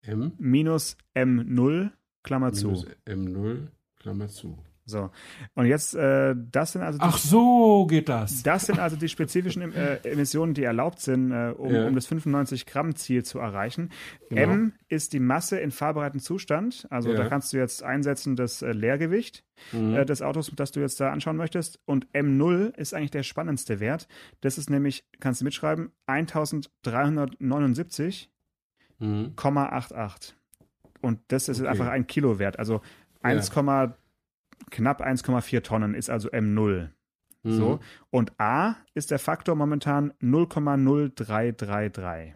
[0.00, 1.90] M minus M0
[2.22, 2.68] Klammer zu.
[2.68, 3.68] minus M0,
[4.04, 4.58] Klammer zu.
[4.86, 5.08] So.
[5.54, 8.42] Und jetzt, äh, das sind also die, Ach so geht das.
[8.42, 11.86] das sind also die spezifischen äh, Emissionen, die erlaubt sind, äh, um, Ja.
[11.86, 13.88] um das 95 Gramm Ziel zu erreichen.
[14.28, 14.42] Genau.
[14.42, 16.86] M ist die Masse in fahrbereiten Zustand.
[16.90, 17.16] Also Ja.
[17.16, 19.94] da kannst du jetzt einsetzen das äh, Leergewicht Mhm.
[19.94, 21.80] äh, des Autos, das du jetzt da anschauen möchtest.
[21.86, 24.06] Und M0 ist eigentlich der spannendste Wert.
[24.42, 28.28] Das ist nämlich, kannst du mitschreiben, 1379,88.
[28.98, 29.32] Mhm.
[31.00, 31.68] Und das ist Okay.
[31.68, 32.58] einfach ein Kilowert.
[32.58, 32.82] Also
[33.24, 33.98] 1, knapp
[35.02, 36.90] 1,4 Tonnen ist also M0.
[37.42, 37.52] Mhm.
[37.52, 37.80] So.
[38.10, 42.34] Und A ist der Faktor momentan 0,0333.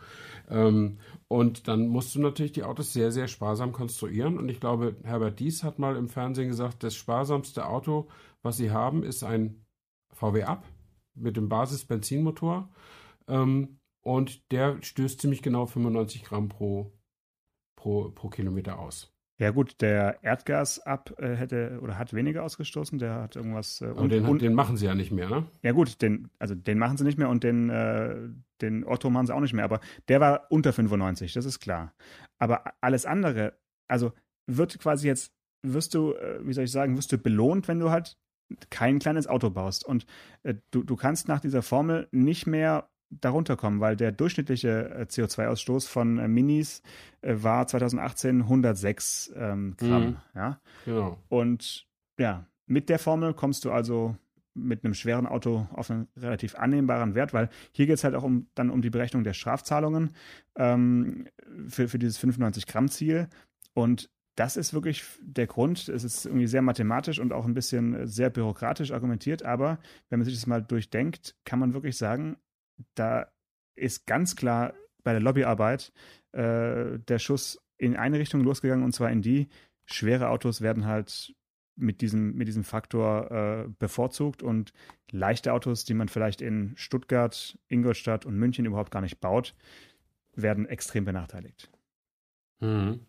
[0.49, 4.39] Ähm, und dann musst du natürlich die Autos sehr, sehr sparsam konstruieren.
[4.39, 8.09] Und ich glaube, Herbert Dies hat mal im Fernsehen gesagt, das sparsamste Auto,
[8.43, 9.65] was sie haben, ist ein
[10.13, 10.65] VW Up
[11.15, 12.71] mit dem Basis-Benzinmotor.
[13.29, 16.93] Ähm, und der stößt ziemlich genau 95 Gramm pro,
[17.77, 19.13] pro, pro Kilometer aus.
[19.39, 23.87] Ja gut, der Erdgas ab äh, hätte oder hat weniger ausgestoßen, der hat irgendwas äh,
[23.87, 25.47] Und den, den machen sie ja nicht mehr, ne?
[25.63, 28.29] ja gut, den also den machen sie nicht mehr und den äh,
[28.61, 31.93] den Otto machen sie auch nicht mehr, aber der war unter 95, das ist klar.
[32.39, 34.13] Aber alles andere, also
[34.47, 37.91] wird quasi jetzt wirst du, äh, wie soll ich sagen, wirst du belohnt, wenn du
[37.91, 38.17] halt
[38.71, 39.85] kein kleines Auto baust.
[39.85, 40.07] Und
[40.43, 45.03] äh, du, du kannst nach dieser Formel nicht mehr darunter kommen, weil der durchschnittliche äh,
[45.03, 46.83] CO2-Ausstoß von äh, Minis
[47.21, 50.07] äh, war 2018 106 ähm, Gramm.
[50.07, 50.17] Mhm.
[50.35, 50.61] Ja?
[50.85, 51.19] Genau.
[51.29, 51.87] Und
[52.19, 54.17] ja, mit der Formel kommst du also
[54.55, 58.23] mit einem schweren Auto auf einen relativ annehmbaren Wert, weil hier geht es halt auch
[58.23, 60.11] um, dann um die Berechnung der Strafzahlungen
[60.57, 61.27] ähm,
[61.69, 63.29] für, für dieses 95 Gramm Ziel.
[63.75, 65.89] Und das ist wirklich der Grund.
[65.89, 70.25] Es ist irgendwie sehr mathematisch und auch ein bisschen sehr bürokratisch argumentiert, aber wenn man
[70.25, 72.37] sich das mal durchdenkt, kann man wirklich sagen,
[72.95, 73.31] da
[73.75, 75.93] ist ganz klar bei der Lobbyarbeit
[76.33, 79.49] äh, der Schuss in eine Richtung losgegangen und zwar in die,
[79.87, 81.35] schwere Autos werden halt
[81.75, 84.73] mit diesem, mit diesem Faktor äh, bevorzugt und
[85.11, 89.55] leichte Autos, die man vielleicht in Stuttgart, Ingolstadt und München überhaupt gar nicht baut,
[90.35, 91.71] werden extrem benachteiligt.
[92.61, 93.07] Mhm.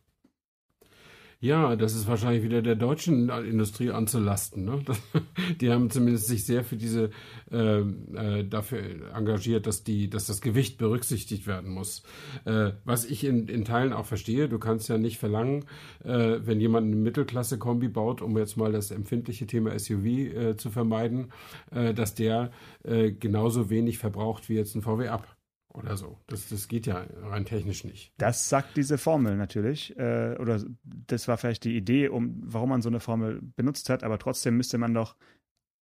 [1.43, 4.63] Ja, das ist wahrscheinlich wieder der deutschen Industrie anzulasten.
[4.63, 4.81] Ne?
[5.59, 7.09] Die haben zumindest sich sehr für diese
[7.51, 8.79] äh, äh, dafür
[9.13, 12.03] engagiert, dass die, dass das Gewicht berücksichtigt werden muss.
[12.45, 15.65] Äh, was ich in, in Teilen auch verstehe, du kannst ja nicht verlangen,
[16.05, 20.69] äh, wenn jemand eine Mittelklasse-Kombi baut, um jetzt mal das empfindliche Thema SUV äh, zu
[20.69, 21.33] vermeiden,
[21.71, 22.51] äh, dass der
[22.83, 25.35] genauso wenig verbraucht wie jetzt ein VW ab
[25.73, 26.19] oder so.
[26.27, 28.13] Das, das geht ja rein technisch nicht.
[28.17, 29.97] Das sagt diese Formel natürlich.
[29.97, 34.03] Äh, oder das war vielleicht die Idee, um, warum man so eine Formel benutzt hat,
[34.03, 35.15] aber trotzdem müsste man doch,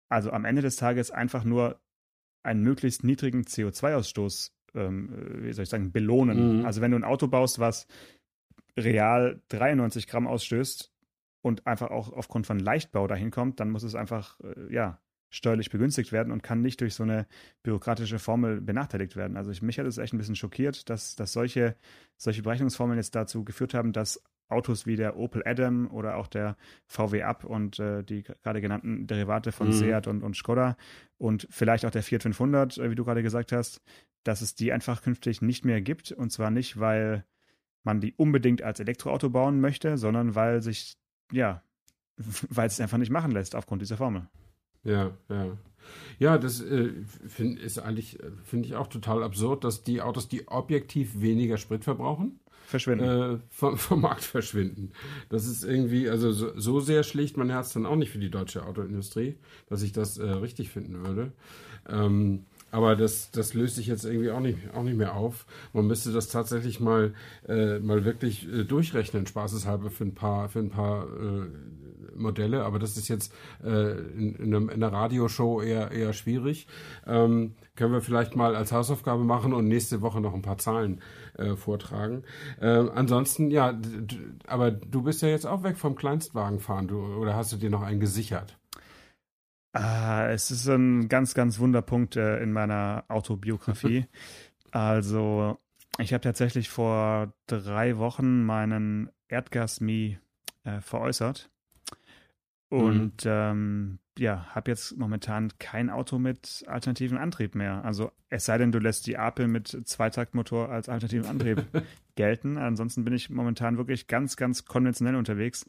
[0.09, 1.79] also am Ende des Tages einfach nur
[2.43, 6.59] einen möglichst niedrigen CO2-Ausstoß, ähm, wie soll ich sagen, belohnen.
[6.59, 6.65] Mhm.
[6.65, 7.87] Also wenn du ein Auto baust, was
[8.77, 10.91] real 93 Gramm ausstößt
[11.41, 15.69] und einfach auch aufgrund von Leichtbau dahin kommt, dann muss es einfach, äh, ja, steuerlich
[15.69, 17.27] begünstigt werden und kann nicht durch so eine
[17.63, 19.37] bürokratische Formel benachteiligt werden.
[19.37, 21.75] Also ich, mich hat es echt ein bisschen schockiert, dass, dass solche,
[22.17, 26.57] solche Berechnungsformeln jetzt dazu geführt haben, dass Autos wie der Opel Adam oder auch der
[26.87, 29.73] VW Up und äh, die gerade genannten Derivate von mhm.
[29.73, 30.75] Seat und, und Skoda
[31.17, 33.81] und vielleicht auch der Fiat 500, äh, wie du gerade gesagt hast,
[34.23, 36.11] dass es die einfach künftig nicht mehr gibt.
[36.11, 37.25] Und zwar nicht, weil
[37.83, 40.97] man die unbedingt als Elektroauto bauen möchte, sondern weil sich,
[41.31, 41.63] ja,
[42.17, 44.27] weil es einfach nicht machen lässt aufgrund dieser Formel.
[44.83, 45.57] Ja, ja.
[46.19, 46.91] Ja, das äh,
[47.27, 51.57] find, ist eigentlich, äh, finde ich auch total absurd, dass die Autos, die objektiv weniger
[51.57, 53.05] Sprit verbrauchen, verschwinden.
[53.05, 54.91] Äh, vom, vom, Markt verschwinden.
[55.29, 58.29] Das ist irgendwie, also so, so, sehr schlicht mein Herz dann auch nicht für die
[58.29, 59.37] deutsche Autoindustrie,
[59.67, 61.31] dass ich das äh, richtig finden würde.
[61.87, 65.45] Ähm, aber das, das löst sich jetzt irgendwie auch nicht, auch nicht mehr auf.
[65.73, 67.13] Man müsste das tatsächlich mal,
[67.47, 71.47] äh, mal wirklich äh, durchrechnen, spaßeshalber für ein paar, für ein paar äh,
[72.15, 72.63] Modelle.
[72.63, 76.67] Aber das ist jetzt äh, in, in, einem, in einer Radioshow eher, eher schwierig.
[77.07, 81.01] Ähm, können wir vielleicht mal als Hausaufgabe machen und nächste Woche noch ein paar Zahlen
[81.37, 82.23] äh, vortragen.
[82.59, 83.79] Äh, ansonsten, ja,
[84.45, 87.81] aber du bist ja jetzt auch weg vom Kleinstwagenfahren, du, oder hast du dir noch
[87.81, 88.58] einen gesichert?
[89.73, 94.05] Ah, es ist ein ganz, ganz Wunderpunkt äh, in meiner Autobiografie.
[94.71, 95.59] also,
[95.99, 100.17] ich habe tatsächlich vor drei Wochen meinen Erdgas-Mi
[100.63, 101.49] äh, veräußert.
[102.69, 103.31] Und mhm.
[103.31, 107.83] ähm, ja, habe jetzt momentan kein Auto mit alternativen Antrieb mehr.
[107.83, 111.65] Also es sei denn, du lässt die Apel mit Zweitaktmotor als alternativen Antrieb
[112.15, 112.57] gelten.
[112.57, 115.65] Ansonsten bin ich momentan wirklich ganz, ganz konventionell unterwegs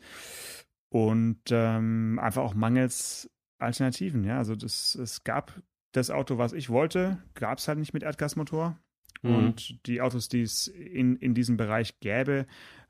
[0.91, 4.25] und ähm, einfach auch mangels Alternativen.
[4.25, 8.03] Ja, also das, es gab das Auto, was ich wollte, gab es halt nicht mit
[8.03, 8.79] Erdgasmotor.
[9.23, 9.35] Mhm.
[9.35, 12.47] Und die Autos, die es in, in diesem Bereich gäbe,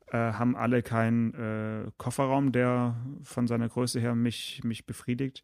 [0.07, 5.43] äh, haben alle keinen äh, Kofferraum, der von seiner Größe her mich, mich befriedigt.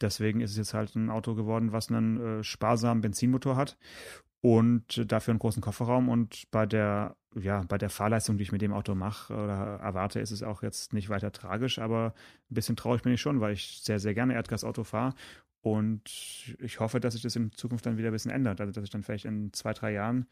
[0.00, 3.76] Deswegen ist es jetzt halt ein Auto geworden, was einen äh, sparsamen Benzinmotor hat
[4.40, 6.08] und dafür einen großen Kofferraum.
[6.08, 10.20] Und bei der, ja, bei der Fahrleistung, die ich mit dem Auto mache oder erwarte,
[10.20, 12.14] ist es auch jetzt nicht weiter tragisch, aber
[12.50, 15.14] ein bisschen traurig bin ich schon, weil ich sehr, sehr gerne Erdgasauto fahre.
[15.62, 18.60] Und ich hoffe, dass sich das in Zukunft dann wieder ein bisschen ändert.
[18.60, 20.26] Also, dass ich dann vielleicht in zwei, drei Jahren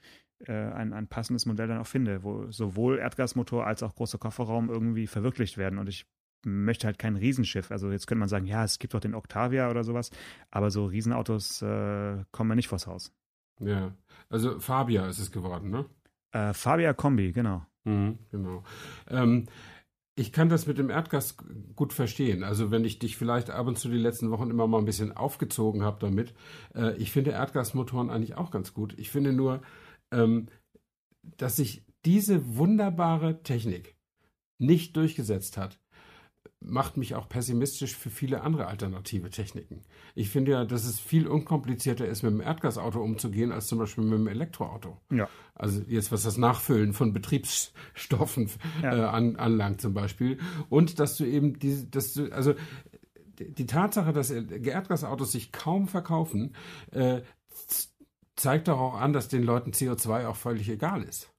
[0.46, 4.70] äh, ein, ein passendes Modell dann auch finde, wo sowohl Erdgasmotor als auch großer Kofferraum
[4.70, 5.78] irgendwie verwirklicht werden.
[5.78, 6.06] Und ich
[6.46, 7.70] möchte halt kein Riesenschiff.
[7.70, 10.10] Also jetzt könnte man sagen, ja, es gibt doch den Octavia oder sowas,
[10.50, 13.12] aber so Riesenautos äh, kommen mir nicht vors Haus.
[13.60, 13.94] Ja,
[14.28, 15.86] also Fabia ist es geworden, ne?
[16.32, 17.64] Äh, Fabia Kombi, genau.
[17.84, 18.62] Mhm, genau.
[19.08, 19.46] Ähm,
[20.14, 21.36] ich kann das mit dem Erdgas
[21.76, 22.42] gut verstehen.
[22.42, 25.16] Also wenn ich dich vielleicht ab und zu die letzten Wochen immer mal ein bisschen
[25.16, 26.34] aufgezogen habe damit.
[26.74, 28.98] Äh, ich finde Erdgasmotoren eigentlich auch ganz gut.
[28.98, 29.62] Ich finde nur,
[30.10, 30.48] ähm,
[31.22, 33.96] dass sich diese wunderbare Technik
[34.58, 35.78] nicht durchgesetzt hat,
[36.60, 39.82] macht mich auch pessimistisch für viele andere alternative Techniken.
[40.14, 44.04] Ich finde ja, dass es viel unkomplizierter ist, mit dem Erdgasauto umzugehen, als zum Beispiel
[44.04, 44.96] mit dem Elektroauto.
[45.10, 45.28] Ja.
[45.54, 48.50] Also jetzt, was das Nachfüllen von Betriebsstoffen
[48.82, 48.96] ja.
[48.96, 50.38] äh, an, anlangt zum Beispiel.
[50.68, 52.54] Und dass du eben diese, dass du, also
[53.38, 56.54] die Tatsache, dass Erdgasautos sich kaum verkaufen,
[56.90, 57.22] äh,
[58.36, 61.30] zeigt doch auch an, dass den Leuten CO2 auch völlig egal ist.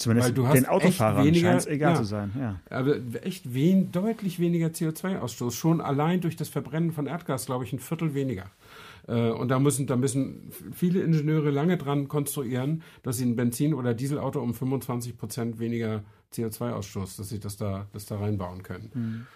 [0.00, 2.32] Zumindest den Autofahrern scheint es egal ja, zu sein.
[2.38, 2.58] Ja.
[2.70, 5.52] Aber echt wen, deutlich weniger CO2-Ausstoß.
[5.52, 8.46] Schon allein durch das Verbrennen von Erdgas, glaube ich, ein Viertel weniger.
[9.08, 13.74] Äh, und da müssen, da müssen viele Ingenieure lange dran konstruieren, dass sie ein Benzin-
[13.74, 18.90] oder Dieselauto um 25 Prozent weniger CO2-Ausstoß, dass sie das da, das da reinbauen können.
[18.94, 19.26] Mhm.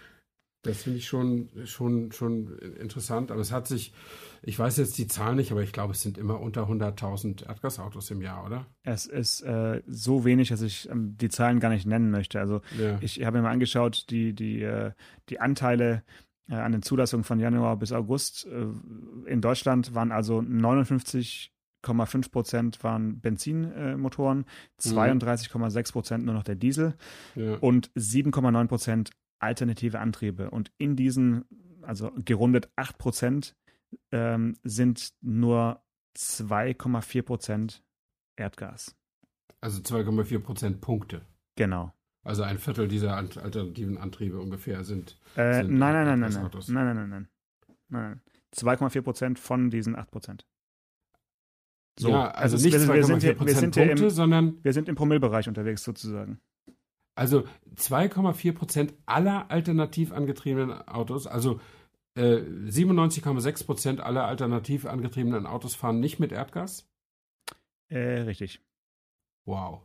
[0.64, 3.31] Das finde ich schon, schon, schon interessant.
[3.31, 3.92] Aber es hat sich,
[4.42, 8.11] ich weiß jetzt die Zahl nicht, aber ich glaube, es sind immer unter 100.000 Erdgasautos
[8.11, 8.66] im Jahr, oder?
[8.83, 12.40] Es ist äh, so wenig, dass ich ähm, die Zahlen gar nicht nennen möchte.
[12.40, 12.98] Also ja.
[13.00, 14.92] ich habe mir mal angeschaut, die, die, äh,
[15.29, 16.03] die Anteile
[16.48, 18.66] äh, an den Zulassungen von Januar bis August äh,
[19.31, 24.44] in Deutschland waren also 59,5 Prozent waren Benzinmotoren,
[24.81, 26.94] 32,6 Prozent nur noch der Diesel
[27.35, 27.57] ja.
[27.57, 29.11] und 7,9 Prozent
[29.44, 30.50] alternative Antriebe.
[30.50, 31.44] Und in diesen,
[31.83, 33.57] also gerundet 8 Prozent,
[34.11, 35.83] ähm, sind nur
[36.16, 37.85] 2,4 Prozent
[38.37, 38.96] Erdgas.
[39.61, 41.22] Also 2,4 Prozent Punkte.
[41.57, 41.92] Genau.
[42.24, 45.18] Also ein Viertel dieser alternativen Antriebe ungefähr sind.
[45.37, 47.28] Äh, sind nein, nein, nein, nein, nein, nein, nein, nein,
[47.88, 48.20] nein.
[48.54, 50.46] 2,4 Prozent von diesen 8 Prozent.
[51.98, 55.85] So, ja, also, also nicht 2,4 Prozent Punkte, im, sondern wir sind im Promillbereich unterwegs
[55.85, 56.40] sozusagen.
[57.14, 57.44] Also
[57.77, 61.61] 2,4 Prozent aller alternativ angetriebenen Autos, also
[62.16, 66.88] äh, 97,6 Prozent aller alternativ angetriebenen Autos fahren nicht mit Erdgas?
[67.88, 68.61] Äh, richtig.
[69.44, 69.83] Wow.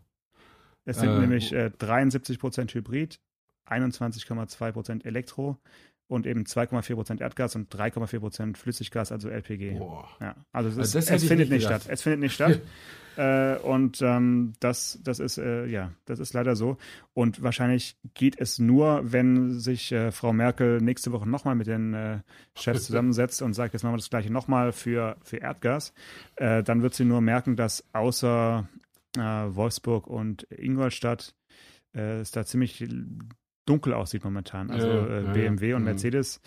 [0.86, 3.20] Es sind äh, nämlich äh, 73 Prozent Hybrid,
[3.68, 5.58] 21,2 Prozent Elektro
[6.10, 9.78] und eben 2,4 Prozent Erdgas und 3,4 Prozent Flüssiggas, also LPG.
[9.78, 10.10] Boah.
[10.20, 11.84] Ja, also, es, also es findet nicht statt.
[11.88, 12.60] Es findet nicht statt.
[13.18, 16.78] Äh, und ähm, das, das ist äh, ja, das ist leider so.
[17.14, 21.94] Und wahrscheinlich geht es nur, wenn sich äh, Frau Merkel nächste Woche nochmal mit den
[21.94, 22.20] äh,
[22.56, 25.92] Chefs zusammensetzt und sagt, jetzt machen wir das gleiche nochmal für, für Erdgas.
[26.38, 28.70] Äh, dann wird sie nur merken, dass außer
[29.18, 31.36] äh, Wolfsburg und Ingolstadt
[31.92, 32.88] es da ziemlich
[33.70, 34.72] dunkel aussieht momentan.
[34.72, 35.90] Also ja, BMW ja, und mhm.
[35.90, 36.42] Mercedes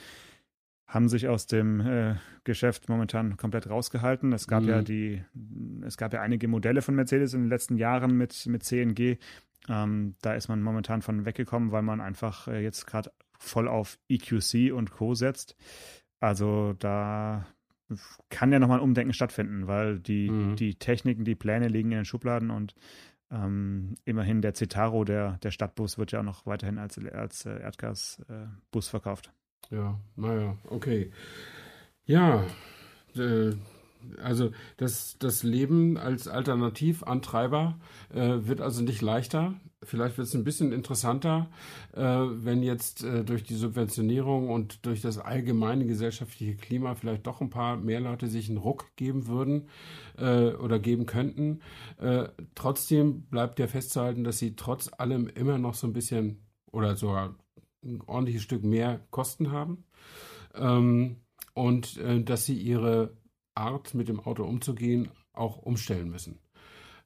[0.86, 4.32] haben sich aus dem äh, Geschäft momentan komplett rausgehalten.
[4.32, 4.68] Es gab mhm.
[4.68, 5.24] ja die,
[5.86, 9.16] es gab ja einige Modelle von Mercedes in den letzten Jahren mit, mit CNG.
[9.68, 13.98] Ähm, da ist man momentan von weggekommen, weil man einfach äh, jetzt gerade voll auf
[14.08, 15.14] EQC und Co.
[15.14, 15.56] setzt.
[16.20, 17.46] Also da
[18.28, 20.56] kann ja nochmal ein Umdenken stattfinden, weil die, mhm.
[20.56, 22.74] die Techniken, die Pläne liegen in den Schubladen und
[23.32, 27.60] ähm, immerhin der Citaro, der, der Stadtbus, wird ja auch noch weiterhin als, als äh,
[27.60, 29.32] Erdgasbus äh, verkauft.
[29.70, 31.10] Ja, naja, okay.
[32.04, 32.44] Ja,
[33.16, 33.52] äh,
[34.22, 37.78] also das, das Leben als Alternativantreiber
[38.12, 39.54] äh, wird also nicht leichter.
[39.84, 41.48] Vielleicht wird es ein bisschen interessanter,
[41.92, 47.40] äh, wenn jetzt äh, durch die Subventionierung und durch das allgemeine gesellschaftliche Klima vielleicht doch
[47.40, 49.68] ein paar mehr Leute sich einen Ruck geben würden
[50.18, 51.60] äh, oder geben könnten.
[51.98, 56.96] Äh, trotzdem bleibt ja festzuhalten, dass sie trotz allem immer noch so ein bisschen oder
[56.96, 57.34] sogar
[57.84, 59.84] ein ordentliches Stück mehr Kosten haben
[60.54, 61.16] ähm,
[61.54, 63.16] und äh, dass sie ihre
[63.54, 66.38] Art, mit dem Auto umzugehen, auch umstellen müssen.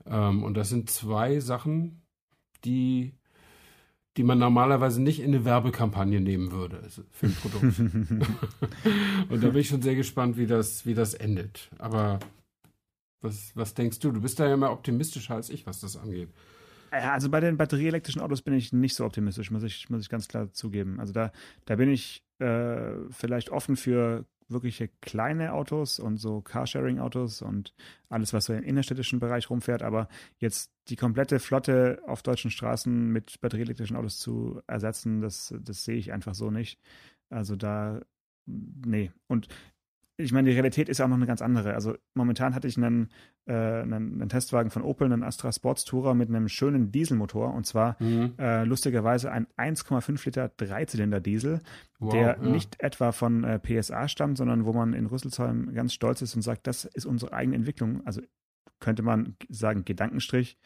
[0.06, 2.02] Ähm, und das sind zwei Sachen,
[2.64, 3.14] die,
[4.16, 7.78] die man normalerweise nicht in eine Werbekampagne nehmen würde also für ein Produkt.
[9.28, 11.70] und da bin ich schon sehr gespannt, wie das, wie das endet.
[11.78, 12.20] Aber
[13.20, 14.12] was, was denkst du?
[14.12, 16.28] Du bist da ja mehr optimistischer als ich, was das angeht.
[16.90, 20.28] Also bei den batterieelektrischen Autos bin ich nicht so optimistisch, muss ich, muss ich ganz
[20.28, 21.00] klar zugeben.
[21.00, 21.32] Also da,
[21.64, 27.74] da bin ich äh, vielleicht offen für wirkliche kleine Autos und so Carsharing-Autos und
[28.08, 29.82] alles, was so im innerstädtischen Bereich rumfährt.
[29.82, 35.84] Aber jetzt die komplette Flotte auf deutschen Straßen mit batterieelektrischen Autos zu ersetzen, das, das
[35.84, 36.80] sehe ich einfach so nicht.
[37.28, 38.00] Also da,
[38.46, 39.10] nee.
[39.26, 39.48] Und
[40.18, 41.74] ich meine, die Realität ist ja auch noch eine ganz andere.
[41.74, 43.10] Also momentan hatte ich einen,
[43.46, 47.66] äh, einen, einen, Testwagen von Opel, einen Astra Sports Tourer mit einem schönen Dieselmotor und
[47.66, 48.32] zwar mhm.
[48.38, 51.60] äh, lustigerweise ein 1,5 Liter Dreizylinder Diesel,
[51.98, 52.48] wow, der ja.
[52.48, 56.42] nicht etwa von äh, PSA stammt, sondern wo man in Rüsselsheim ganz stolz ist und
[56.42, 58.00] sagt, das ist unsere eigene Entwicklung.
[58.06, 58.22] Also
[58.80, 60.58] könnte man sagen, Gedankenstrich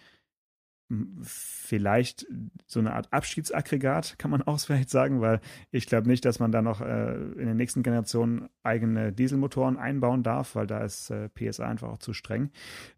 [1.23, 2.27] vielleicht
[2.67, 6.53] so eine Art Abschiedsaggregat, kann man auch vielleicht sagen, weil ich glaube nicht, dass man
[6.53, 11.29] da noch äh, in den nächsten Generationen eigene Dieselmotoren einbauen darf, weil da ist äh,
[11.29, 12.51] PSA einfach auch zu streng.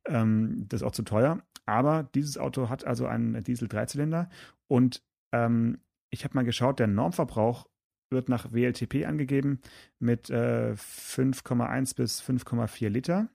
[0.07, 1.43] Ähm, das ist auch zu teuer.
[1.67, 4.29] Aber dieses Auto hat also einen Diesel-Dreizylinder
[4.69, 5.03] und
[5.33, 5.79] ähm,
[6.11, 7.67] ich habe mal geschaut, der Normverbrauch
[8.11, 9.61] wird nach WLTP angegeben
[9.99, 13.29] mit äh, 5,1 bis 5,4 Liter.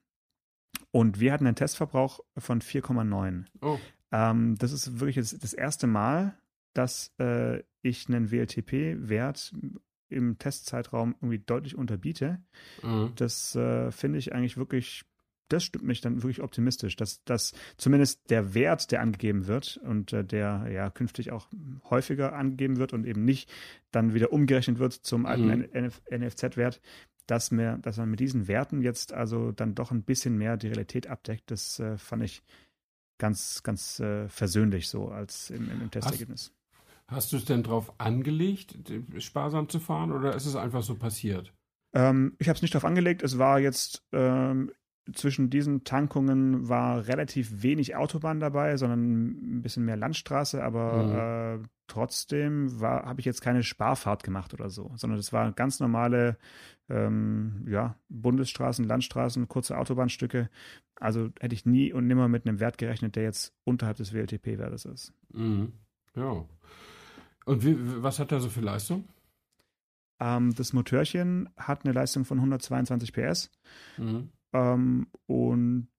[0.91, 3.45] Und wir hatten einen Testverbrauch von 4,9.
[3.61, 3.79] Oh.
[4.11, 6.37] Ähm, das ist wirklich das, das erste Mal,
[6.73, 9.53] dass äh, ich einen WLTP-Wert
[10.09, 12.41] im Testzeitraum irgendwie deutlich unterbiete.
[12.81, 13.11] Mhm.
[13.15, 15.05] Das äh, finde ich eigentlich wirklich
[15.49, 20.13] das stimmt mich dann wirklich optimistisch, dass, dass zumindest der Wert, der angegeben wird und
[20.13, 21.47] äh, der ja künftig auch
[21.89, 23.49] häufiger angegeben wird und eben nicht
[23.91, 25.91] dann wieder umgerechnet wird zum alten mhm.
[26.11, 26.81] NFZ-Wert,
[27.27, 31.07] dass, dass man mit diesen Werten jetzt also dann doch ein bisschen mehr die Realität
[31.07, 32.41] abdeckt, das äh, fand ich
[33.17, 36.53] ganz, ganz äh, versöhnlich so als im, im Testergebnis.
[37.07, 38.75] Hast, hast du es denn darauf angelegt,
[39.19, 41.53] sparsam zu fahren oder ist es einfach so passiert?
[41.93, 43.23] Ähm, ich habe es nicht darauf angelegt.
[43.23, 44.71] Es war jetzt ähm,
[45.13, 51.63] zwischen diesen Tankungen war relativ wenig Autobahn dabei, sondern ein bisschen mehr Landstraße, aber mhm.
[51.63, 56.37] äh, trotzdem habe ich jetzt keine Sparfahrt gemacht oder so, sondern das waren ganz normale
[56.89, 60.49] ähm, ja, Bundesstraßen, Landstraßen, kurze Autobahnstücke.
[60.99, 64.85] Also hätte ich nie und nimmer mit einem Wert gerechnet, der jetzt unterhalb des WLTP-Wertes
[64.85, 65.13] ist.
[65.33, 65.73] Mhm.
[66.15, 66.45] Ja.
[67.45, 69.05] Und wie, was hat er so für Leistung?
[70.19, 73.51] Ähm, das Motörchen hat eine Leistung von 122 PS.
[73.97, 74.29] Mhm.
[74.53, 75.89] Ähm, und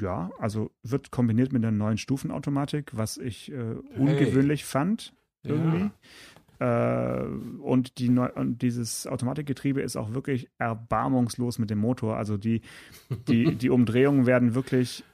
[0.00, 4.68] ja, also wird kombiniert mit einer neuen Stufenautomatik, was ich äh, ungewöhnlich hey.
[4.68, 5.90] fand irgendwie.
[6.58, 7.22] Ja.
[7.22, 7.24] Äh,
[7.62, 12.16] und, die Neu und dieses Automatikgetriebe ist auch wirklich erbarmungslos mit dem Motor.
[12.16, 12.60] Also die,
[13.28, 15.04] die, die Umdrehungen werden wirklich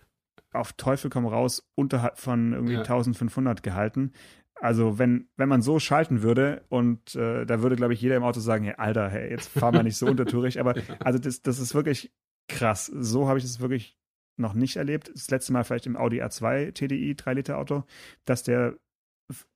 [0.53, 2.81] auf Teufel komm raus unterhalb von irgendwie ja.
[2.81, 4.13] 1500 gehalten.
[4.59, 8.25] Also wenn, wenn man so schalten würde und äh, da würde, glaube ich, jeder im
[8.25, 10.59] Auto sagen, hey, Alter, hey, jetzt fahr mal nicht so untertourig.
[10.59, 12.11] Aber also das, das ist wirklich
[12.49, 12.87] krass.
[12.87, 13.97] So habe ich es wirklich
[14.37, 15.11] noch nicht erlebt.
[15.13, 17.85] Das letzte Mal vielleicht im Audi A2 TDI 3-Liter-Auto,
[18.25, 18.77] dass der,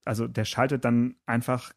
[0.05, 1.73] also der schaltet dann einfach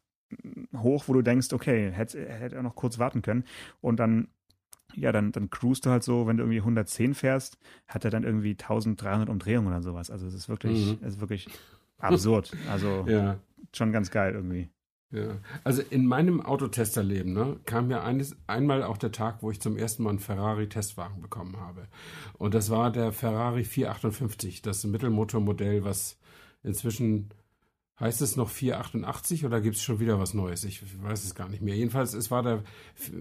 [0.75, 3.45] hoch, wo du denkst, okay, hätte hätte er noch kurz warten können.
[3.81, 4.27] Und dann,
[4.95, 7.57] ja, dann, dann cruist du halt so, wenn du irgendwie 110 fährst,
[7.87, 10.09] hat er dann irgendwie 1300 Umdrehungen oder sowas.
[10.09, 11.05] Also es ist wirklich, mhm.
[11.05, 11.47] es ist wirklich
[11.99, 12.51] absurd.
[12.69, 13.39] Also ja.
[13.73, 14.69] schon ganz geil irgendwie.
[15.15, 15.37] Ja.
[15.63, 19.77] Also in meinem Autotesterleben ne, kam mir eines, einmal auch der Tag, wo ich zum
[19.77, 21.87] ersten Mal einen Ferrari-Testwagen bekommen habe.
[22.37, 26.17] Und das war der Ferrari 458, das Mittelmotormodell, was
[26.63, 27.29] inzwischen
[27.99, 30.63] heißt es noch 488 oder gibt es schon wieder was Neues?
[30.65, 31.75] Ich weiß es gar nicht mehr.
[31.75, 32.63] Jedenfalls, es war der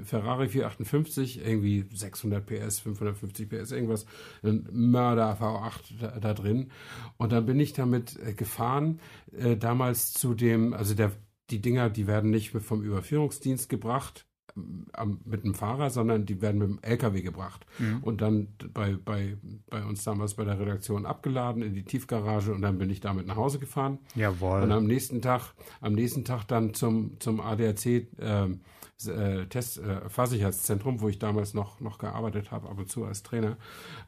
[0.05, 4.05] Ferrari 458, irgendwie 600 PS, 550 PS, irgendwas,
[4.43, 6.71] ein Mörder V8 da, da drin.
[7.19, 9.01] Und dann bin ich damit äh, gefahren,
[9.33, 11.13] äh, damals zu dem, also der
[11.51, 14.27] die Dinger, die werden nicht vom Überführungsdienst gebracht
[14.57, 17.99] ähm, mit einem Fahrer, sondern die werden mit dem LKW gebracht mhm.
[18.03, 19.37] und dann bei, bei,
[19.69, 23.27] bei uns damals bei der Redaktion abgeladen in die Tiefgarage und dann bin ich damit
[23.27, 23.99] nach Hause gefahren.
[24.15, 24.63] Jawohl.
[24.63, 28.61] Und am nächsten Tag, am nächsten Tag dann zum, zum ADAC ähm,
[29.07, 33.25] äh, Test, äh, Fahrsicherheitszentrum, wo ich damals noch, noch gearbeitet habe, ab und zu als
[33.25, 33.57] Trainer.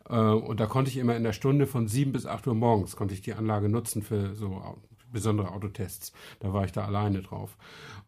[0.09, 2.95] Äh, und da konnte ich immer in der Stunde von sieben bis acht Uhr morgens
[2.95, 4.63] konnte ich die Anlage nutzen für so
[5.11, 6.13] besondere Autotests.
[6.41, 7.57] Da war ich da alleine drauf.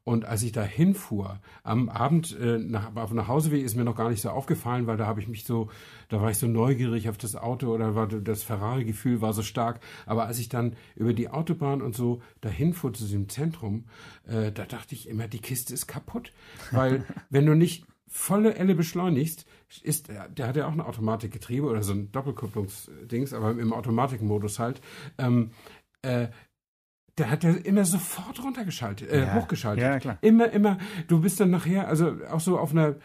[0.04, 3.96] Und als ich da hinfuhr, am Abend äh, nach, auf nach Hauseweg ist mir noch
[3.96, 5.68] gar nicht so aufgefallen, weil da habe ich mich so,
[6.08, 9.80] da war ich so neugierig auf das Auto oder war das Ferrari-Gefühl war so stark.
[10.06, 13.84] Aber als ich dann über die Autobahn und so dahin fuhr zu diesem Zentrum,
[14.26, 16.32] äh, da dachte ich immer, die Kiste ist kaputt.
[16.70, 19.46] Weil wenn du nicht volle Elle beschleunigst,
[19.82, 24.80] ist, der hat ja auch ein Automatikgetriebe oder so ein Doppelkupplungsdings, aber im Automatikmodus halt,
[25.18, 25.50] ähm,
[26.02, 26.28] äh,
[27.18, 29.34] der hat ja immer sofort runtergeschaltet, äh, ja.
[29.34, 29.82] hochgeschaltet.
[29.82, 30.18] Ja, klar.
[30.20, 30.78] Immer, immer.
[31.06, 32.96] Du bist dann nachher, also auch so auf einer,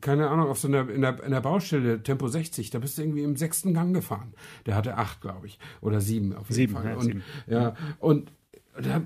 [0.00, 3.02] keine Ahnung, auf so einer, in der, in der Baustelle, Tempo 60, da bist du
[3.02, 4.34] irgendwie im sechsten Gang gefahren.
[4.66, 5.58] Der hatte acht, glaube ich.
[5.80, 6.86] Oder sieben auf jeden sieben, Fall.
[6.86, 7.22] Ja, und, sieben.
[7.46, 8.32] ja, und
[8.80, 9.02] da,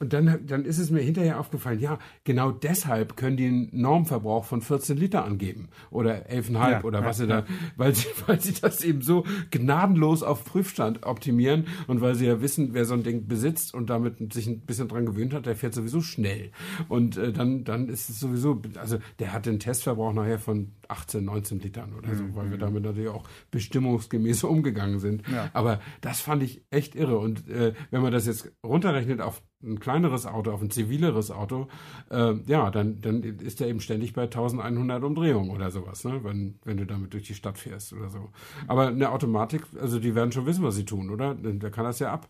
[0.00, 4.46] und dann, dann ist es mir hinterher aufgefallen, ja, genau deshalb können die einen Normverbrauch
[4.46, 7.44] von 14 Liter angeben oder 11,5 ja, oder was ja, sie da,
[7.76, 12.40] weil sie, weil sie das eben so gnadenlos auf Prüfstand optimieren und weil sie ja
[12.40, 15.54] wissen, wer so ein Ding besitzt und damit sich ein bisschen dran gewöhnt hat, der
[15.54, 16.50] fährt sowieso schnell.
[16.88, 21.24] Und äh, dann, dann ist es sowieso, also der hat den Testverbrauch nachher von 18,
[21.24, 22.34] 19 Litern oder so, mhm.
[22.34, 22.60] weil wir mhm.
[22.60, 25.26] damit natürlich auch bestimmungsgemäß umgegangen sind.
[25.28, 25.50] Ja.
[25.52, 27.18] Aber das fand ich echt irre.
[27.18, 31.68] Und äh, wenn man das jetzt runterrechnet auf ein kleineres Auto, auf ein zivileres Auto,
[32.10, 36.24] äh, ja, dann, dann ist er eben ständig bei 1100 Umdrehungen oder sowas, ne?
[36.24, 38.30] wenn, wenn du damit durch die Stadt fährst oder so.
[38.66, 41.34] Aber eine Automatik, also die werden schon wissen, was sie tun, oder?
[41.34, 42.28] Der kann das ja ab.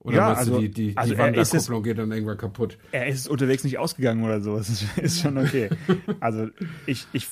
[0.00, 2.78] Oder ja, also, du, die, die, also die Wanderkupplung geht dann irgendwann kaputt?
[2.92, 4.56] Er ist unterwegs nicht ausgegangen oder so.
[4.56, 5.70] Das ist, schon okay.
[6.20, 6.48] also
[6.86, 7.28] ich, ich,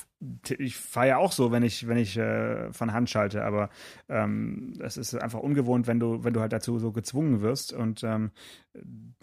[0.57, 3.69] ich fahre ja auch so, wenn ich, wenn ich äh, von Hand schalte, aber
[4.09, 7.71] ähm, es ist einfach ungewohnt, wenn du, wenn du halt dazu so gezwungen wirst.
[7.71, 8.31] Und ähm,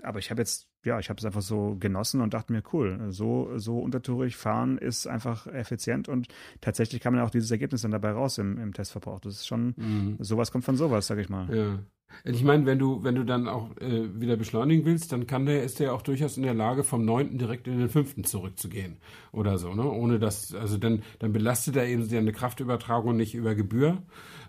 [0.03, 3.07] aber ich habe jetzt, ja, ich habe es einfach so genossen und dachte mir, cool,
[3.09, 6.29] so, so untertourig fahren ist einfach effizient und
[6.61, 9.21] tatsächlich kam dann auch dieses Ergebnis dann dabei raus im, im Testverbrauch.
[9.21, 10.17] Das ist schon, mhm.
[10.21, 11.55] sowas kommt von sowas, sag ich mal.
[11.55, 11.79] Ja.
[12.23, 15.65] Ich meine, wenn du, wenn du dann auch äh, wieder beschleunigen willst, dann kann der,
[15.65, 18.99] ist der auch durchaus in der Lage, vom neunten direkt in den fünften zurückzugehen
[19.33, 19.91] oder so, ne?
[19.91, 24.03] Ohne dass, also dann, dann belastet er eben seine Kraftübertragung nicht über Gebühr,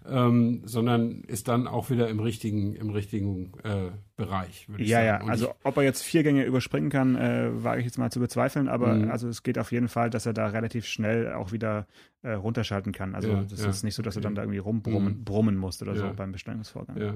[0.09, 4.69] ähm, sondern ist dann auch wieder im richtigen, im richtigen äh, Bereich.
[4.69, 5.25] Würde ich ja, sagen.
[5.25, 5.31] ja.
[5.31, 8.67] also ob er jetzt vier Gänge überspringen kann, äh, wage ich jetzt mal zu bezweifeln,
[8.67, 9.11] aber mhm.
[9.11, 11.87] also es geht auf jeden Fall, dass er da relativ schnell auch wieder
[12.21, 13.15] äh, runterschalten kann.
[13.15, 13.69] Also ja, das ja.
[13.69, 15.23] ist nicht so, dass er dann da irgendwie rumbrummen mhm.
[15.23, 16.97] brummen musst oder so beim Beschleunigungsvorgang.
[16.97, 17.15] Ja.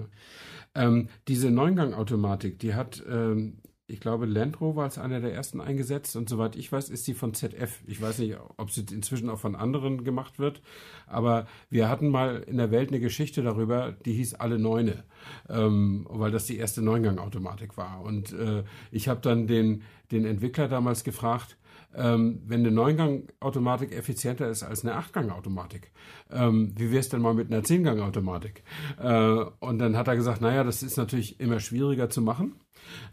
[0.75, 3.57] Ähm, diese Neungang-Automatik, die hat ähm,
[3.89, 7.13] ich glaube, Land Rover als einer der ersten eingesetzt und soweit ich weiß, ist sie
[7.13, 7.81] von ZF.
[7.87, 10.61] Ich weiß nicht, ob sie inzwischen auch von anderen gemacht wird,
[11.07, 15.03] aber wir hatten mal in der Welt eine Geschichte darüber, die hieß Alle Neune,
[15.49, 18.01] ähm, weil das die erste Neungang-Automatik war.
[18.01, 21.57] Und äh, ich habe dann den, den Entwickler damals gefragt,
[21.95, 25.91] ähm, wenn eine Neungang-Automatik effizienter ist als eine Achtgang-Automatik.
[26.31, 28.63] Ähm, wie wäre es denn mal mit einer Zehngang-Automatik?
[29.01, 32.53] Äh, und dann hat er gesagt, naja, das ist natürlich immer schwieriger zu machen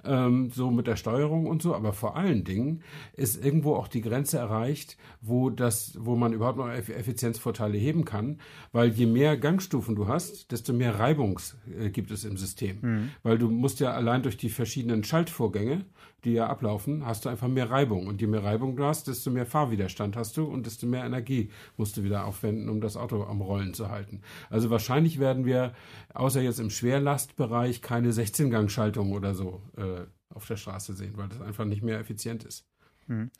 [0.05, 2.83] ähm, so mit der Steuerung und so, aber vor allen Dingen
[3.15, 8.39] ist irgendwo auch die Grenze erreicht, wo das, wo man überhaupt noch Effizienzvorteile heben kann,
[8.73, 13.11] weil je mehr Gangstufen du hast, desto mehr Reibungs äh, gibt es im System, mhm.
[13.23, 15.85] weil du musst ja allein durch die verschiedenen Schaltvorgänge,
[16.25, 19.31] die ja ablaufen, hast du einfach mehr Reibung und je mehr Reibung du hast, desto
[19.31, 23.23] mehr Fahrwiderstand hast du und desto mehr Energie musst du wieder aufwenden, um das Auto
[23.25, 24.23] am Rollen zu halten.
[24.51, 25.73] Also wahrscheinlich werden wir
[26.15, 31.41] außer jetzt im Schwerlastbereich keine 16-Gang-Schaltung oder so äh, auf der Straße sehen, weil das
[31.41, 32.67] einfach nicht mehr effizient ist.
[33.07, 33.31] Hm.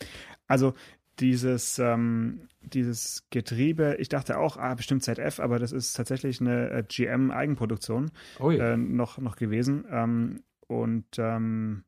[0.47, 0.75] Also
[1.19, 6.71] dieses, ähm, dieses Getriebe, ich dachte auch, ah, bestimmt ZF, aber das ist tatsächlich eine
[6.71, 8.73] äh, GM-Eigenproduktion oh ja.
[8.73, 9.85] äh, noch, noch gewesen.
[9.91, 11.85] Ähm, und ähm,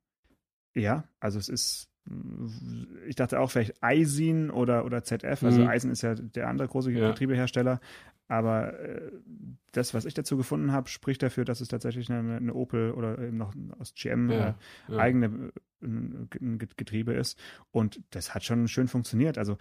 [0.75, 1.91] ja, also es ist,
[3.07, 5.69] ich dachte auch vielleicht Eisin oder, oder ZF, also mhm.
[5.69, 7.09] Eisen ist ja der andere große ja.
[7.09, 7.81] Getriebehersteller,
[8.29, 9.11] aber äh,
[9.73, 13.19] das, was ich dazu gefunden habe, spricht dafür, dass es tatsächlich eine, eine Opel oder
[13.19, 14.99] eben noch aus GM ja, äh, ja.
[14.99, 15.53] eigene
[15.83, 17.39] äh, Getriebe ist.
[17.71, 19.39] Und das hat schon schön funktioniert.
[19.39, 19.57] Also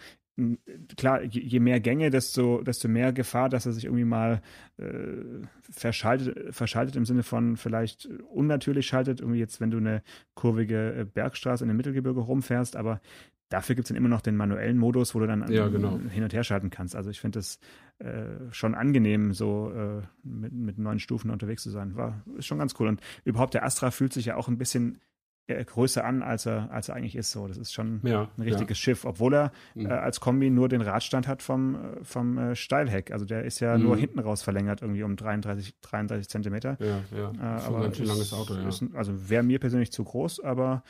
[0.97, 4.41] klar, je, mehr Gänge, desto, desto mehr Gefahr, dass er sich irgendwie mal
[4.77, 5.23] äh,
[5.61, 10.03] verschaltet, verschaltet im Sinne von vielleicht unnatürlich schaltet, irgendwie jetzt, wenn du eine
[10.35, 13.01] kurvige äh, Bergstraße in den Mittelgebirge rumfährst, aber
[13.49, 15.99] dafür gibt es dann immer noch den manuellen Modus, wo du dann ja, genau.
[16.09, 16.95] hin und her schalten kannst.
[16.95, 17.59] Also ich finde das
[17.99, 21.95] äh, schon angenehm, so äh, mit, mit neun Stufen unterwegs zu sein.
[21.95, 22.87] War ist schon ganz cool.
[22.87, 24.99] Und überhaupt der Astra fühlt sich ja auch ein bisschen
[25.47, 27.31] äh, größer an, als er, als er eigentlich ist.
[27.31, 28.83] So, das ist schon ja, ein richtiges ja.
[28.83, 29.85] Schiff, obwohl er mhm.
[29.85, 33.11] äh, als Kombi nur den Radstand hat vom, äh, vom äh, Steilheck.
[33.11, 33.83] Also der ist ja mhm.
[33.85, 36.77] nur hinten raus verlängert, irgendwie um 33, 33 Zentimeter.
[36.81, 37.31] Ja, ja.
[37.31, 38.67] Äh, aber ein ganz schön langes Auto, ja.
[38.67, 40.83] Ist, also wäre mir persönlich zu groß, aber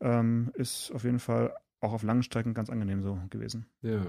[0.00, 3.64] ähm, ist auf jeden Fall auch auf langen Strecken ganz angenehm so gewesen.
[3.82, 4.04] Ja.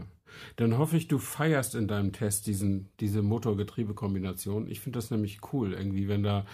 [0.58, 4.68] Dann hoffe ich, du feierst in deinem Test diesen, diese Motor-Getriebe-Kombination.
[4.68, 6.46] Ich finde das nämlich cool, irgendwie, wenn da,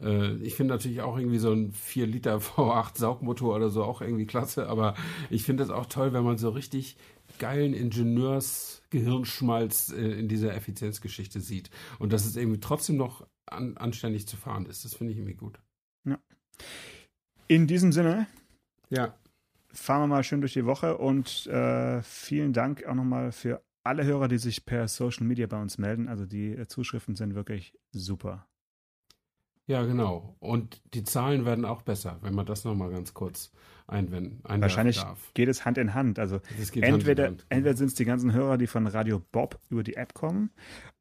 [0.00, 4.02] äh, ich finde natürlich auch irgendwie so ein 4 Liter V8 Saugmotor oder so auch
[4.02, 4.94] irgendwie klasse, aber
[5.30, 6.98] ich finde das auch toll, wenn man so richtig
[7.38, 11.70] geilen Ingenieurs-Gehirnschmalz äh, in dieser Effizienzgeschichte sieht.
[11.98, 14.84] Und dass es irgendwie trotzdem noch an, anständig zu fahren ist.
[14.84, 15.58] Das finde ich irgendwie gut.
[16.04, 16.18] Ja.
[17.48, 18.26] In diesem Sinne.
[18.90, 19.14] Ja
[19.76, 24.04] fahren wir mal schön durch die Woche und äh, vielen Dank auch nochmal für alle
[24.04, 26.08] Hörer, die sich per Social Media bei uns melden.
[26.08, 28.46] Also die äh, Zuschriften sind wirklich super.
[29.68, 30.36] Ja, genau.
[30.38, 33.50] Und die Zahlen werden auch besser, wenn man das nochmal ganz kurz
[33.88, 34.40] einwenden.
[34.44, 35.32] Wahrscheinlich darf.
[35.34, 36.18] geht es Hand in Hand.
[36.18, 36.40] Also
[36.74, 37.46] entweder, Hand Hand.
[37.48, 40.50] entweder sind es die ganzen Hörer, die von Radio Bob über die App kommen,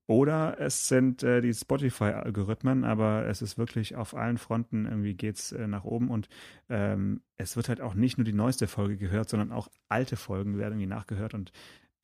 [0.08, 5.52] oder es sind äh, die Spotify-Algorithmen, aber es ist wirklich auf allen Fronten irgendwie geht's
[5.52, 6.30] äh, nach oben und
[6.70, 10.58] ähm, es wird halt auch nicht nur die neueste Folge gehört, sondern auch alte Folgen
[10.58, 11.52] werden irgendwie nachgehört und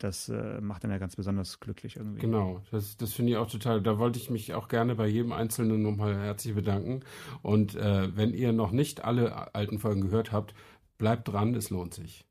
[0.04, 2.22] das äh, macht dann ja ganz besonders glücklich irgendwie.
[2.22, 3.82] Genau, das, das finde ich auch total.
[3.82, 7.02] Da wollte ich mich auch gerne bei jedem Einzelnen nochmal herzlich bedanken.
[7.44, 10.56] Und äh, wenn ihr noch nicht alle alten Folgen gehört habt,
[10.98, 12.26] bleibt dran, es lohnt sich.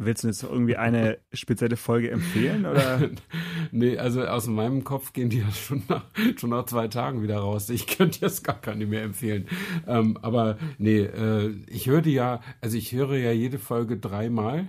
[0.00, 2.66] Willst du jetzt irgendwie eine spezielle Folge empfehlen?
[2.66, 3.10] Oder?
[3.72, 6.04] nee, also aus meinem Kopf gehen die ja schon nach,
[6.36, 7.68] schon nach zwei Tagen wieder raus.
[7.68, 9.48] Ich könnte jetzt gar keine mehr empfehlen.
[9.88, 14.68] Ähm, aber nee, äh, ich höre die ja, also ich höre ja jede Folge dreimal.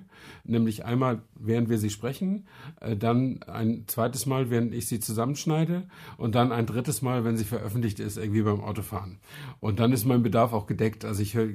[0.49, 2.47] Nämlich einmal, während wir sie sprechen,
[2.81, 5.87] äh, dann ein zweites Mal, während ich sie zusammenschneide
[6.17, 9.19] und dann ein drittes Mal, wenn sie veröffentlicht ist, irgendwie beim Autofahren.
[9.59, 11.05] Und dann ist mein Bedarf auch gedeckt.
[11.05, 11.49] Also ich höre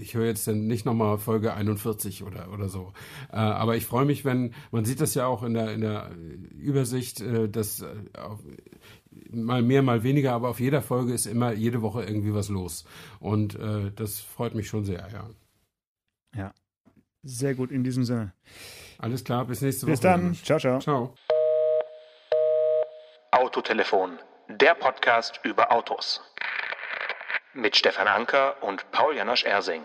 [0.00, 2.92] ich hör jetzt dann nicht nochmal Folge 41 oder, oder so.
[3.32, 6.12] Äh, aber ich freue mich, wenn, man sieht das ja auch in der, in der
[6.56, 7.84] Übersicht, äh, dass
[9.32, 12.84] mal mehr, mal weniger, aber auf jeder Folge ist immer jede Woche irgendwie was los.
[13.18, 13.58] Und
[13.96, 15.28] das freut mich schon sehr, ja.
[16.36, 16.52] Ja,
[17.22, 18.32] sehr gut in diesem Sinne.
[18.98, 19.92] Alles klar, bis nächste Woche.
[19.92, 20.34] Bis dann.
[20.34, 20.78] Ciao, ciao.
[20.80, 21.14] Ciao.
[23.30, 26.20] Autotelefon, der Podcast über Autos.
[27.54, 29.82] mit Stefan Anker und Paul Janosch Ersing.